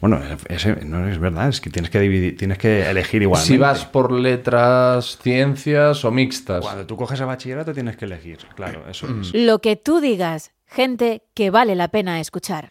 bueno, 0.00 0.18
ese, 0.48 0.84
no 0.84 1.06
es 1.06 1.18
verdad, 1.18 1.48
es 1.48 1.60
que 1.60 1.68
tienes 1.68 1.90
que 1.90 2.00
dividir, 2.00 2.36
tienes 2.36 2.56
que 2.56 2.88
elegir 2.88 3.22
igualmente. 3.22 3.52
Si 3.52 3.58
vas 3.58 3.84
por 3.84 4.12
letras, 4.12 5.18
ciencias 5.22 6.04
o 6.04 6.10
mixtas. 6.10 6.64
Cuando 6.64 6.86
tú 6.86 6.96
coges 6.96 7.20
el 7.20 7.26
bachillerato 7.26 7.74
tienes 7.74 7.96
que 7.96 8.06
elegir, 8.06 8.38
claro, 8.54 8.84
eso 8.88 9.06
es. 9.20 9.34
Lo 9.34 9.60
que 9.60 9.76
tú 9.76 10.00
digas, 10.00 10.52
gente 10.66 11.22
que 11.34 11.50
vale 11.50 11.74
la 11.74 11.88
pena 11.88 12.18
escuchar. 12.20 12.70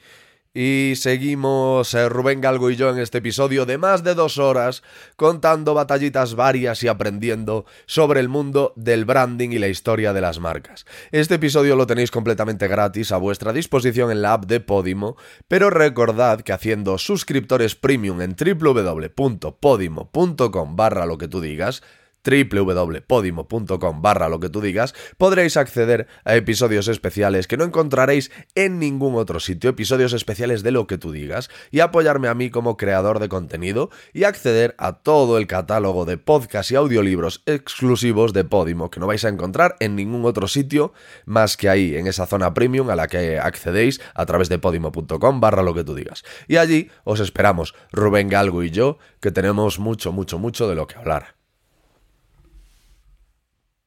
Y 0.55 0.93
seguimos 0.97 1.95
eh, 1.95 2.07
Rubén 2.09 2.39
Galgo 2.39 2.69
y 2.69 2.75
yo 2.75 2.91
en 2.91 2.99
este 2.99 3.17
episodio 3.17 3.65
de 3.65 3.79
más 3.79 4.03
de 4.03 4.13
dos 4.13 4.37
horas 4.37 4.83
contando 5.15 5.73
batallitas 5.73 6.35
varias 6.35 6.83
y 6.83 6.87
aprendiendo 6.87 7.65
sobre 7.87 8.19
el 8.19 8.29
mundo 8.29 8.71
del 8.75 9.03
branding 9.03 9.49
y 9.49 9.57
la 9.57 9.67
historia 9.67 10.13
de 10.13 10.21
las 10.21 10.39
marcas. 10.39 10.85
Este 11.11 11.33
episodio 11.35 11.75
lo 11.75 11.87
tenéis 11.87 12.11
completamente 12.11 12.67
gratis 12.67 13.11
a 13.11 13.17
vuestra 13.17 13.51
disposición 13.51 14.11
en 14.11 14.21
la 14.21 14.33
app 14.33 14.45
de 14.45 14.59
Podimo, 14.59 15.17
pero 15.47 15.71
recordad 15.71 16.41
que 16.41 16.53
haciendo 16.53 16.99
suscriptores 16.99 17.73
premium 17.73 18.21
en 18.21 18.35
www.podimo.com 18.35 20.75
barra 20.75 21.07
lo 21.07 21.17
que 21.17 21.27
tú 21.27 21.41
digas, 21.41 21.81
www.podimo.com 22.23 24.01
barra 24.01 24.29
lo 24.29 24.39
que 24.39 24.49
tú 24.49 24.61
digas, 24.61 24.93
podréis 25.17 25.57
acceder 25.57 26.07
a 26.23 26.35
episodios 26.35 26.87
especiales 26.87 27.47
que 27.47 27.57
no 27.57 27.63
encontraréis 27.63 28.31
en 28.55 28.79
ningún 28.79 29.15
otro 29.15 29.39
sitio, 29.39 29.69
episodios 29.69 30.13
especiales 30.13 30.63
de 30.63 30.71
lo 30.71 30.87
que 30.87 30.97
tú 30.97 31.11
digas, 31.11 31.49
y 31.71 31.81
apoyarme 31.81 32.27
a 32.27 32.33
mí 32.33 32.49
como 32.49 32.77
creador 32.77 33.19
de 33.19 33.29
contenido 33.29 33.89
y 34.13 34.23
acceder 34.23 34.75
a 34.77 34.93
todo 34.93 35.37
el 35.37 35.47
catálogo 35.47 36.05
de 36.05 36.17
podcasts 36.17 36.71
y 36.71 36.75
audiolibros 36.75 37.43
exclusivos 37.45 38.33
de 38.33 38.43
Podimo 38.43 38.89
que 38.89 38.99
no 38.99 39.07
vais 39.07 39.25
a 39.25 39.29
encontrar 39.29 39.75
en 39.79 39.95
ningún 39.95 40.25
otro 40.25 40.47
sitio 40.47 40.93
más 41.25 41.57
que 41.57 41.69
ahí, 41.69 41.95
en 41.95 42.07
esa 42.07 42.25
zona 42.25 42.53
premium 42.53 42.89
a 42.89 42.95
la 42.95 43.07
que 43.07 43.39
accedéis 43.39 44.01
a 44.13 44.25
través 44.25 44.49
de 44.49 44.59
podimo.com 44.59 45.39
barra 45.39 45.63
lo 45.63 45.73
que 45.73 45.83
tú 45.83 45.95
digas. 45.95 46.23
Y 46.47 46.57
allí 46.57 46.89
os 47.03 47.19
esperamos, 47.19 47.75
Rubén 47.91 48.29
Galgo 48.29 48.63
y 48.63 48.71
yo, 48.71 48.97
que 49.19 49.31
tenemos 49.31 49.79
mucho, 49.79 50.11
mucho, 50.11 50.39
mucho 50.39 50.67
de 50.67 50.75
lo 50.75 50.87
que 50.87 50.95
hablar. 50.95 51.42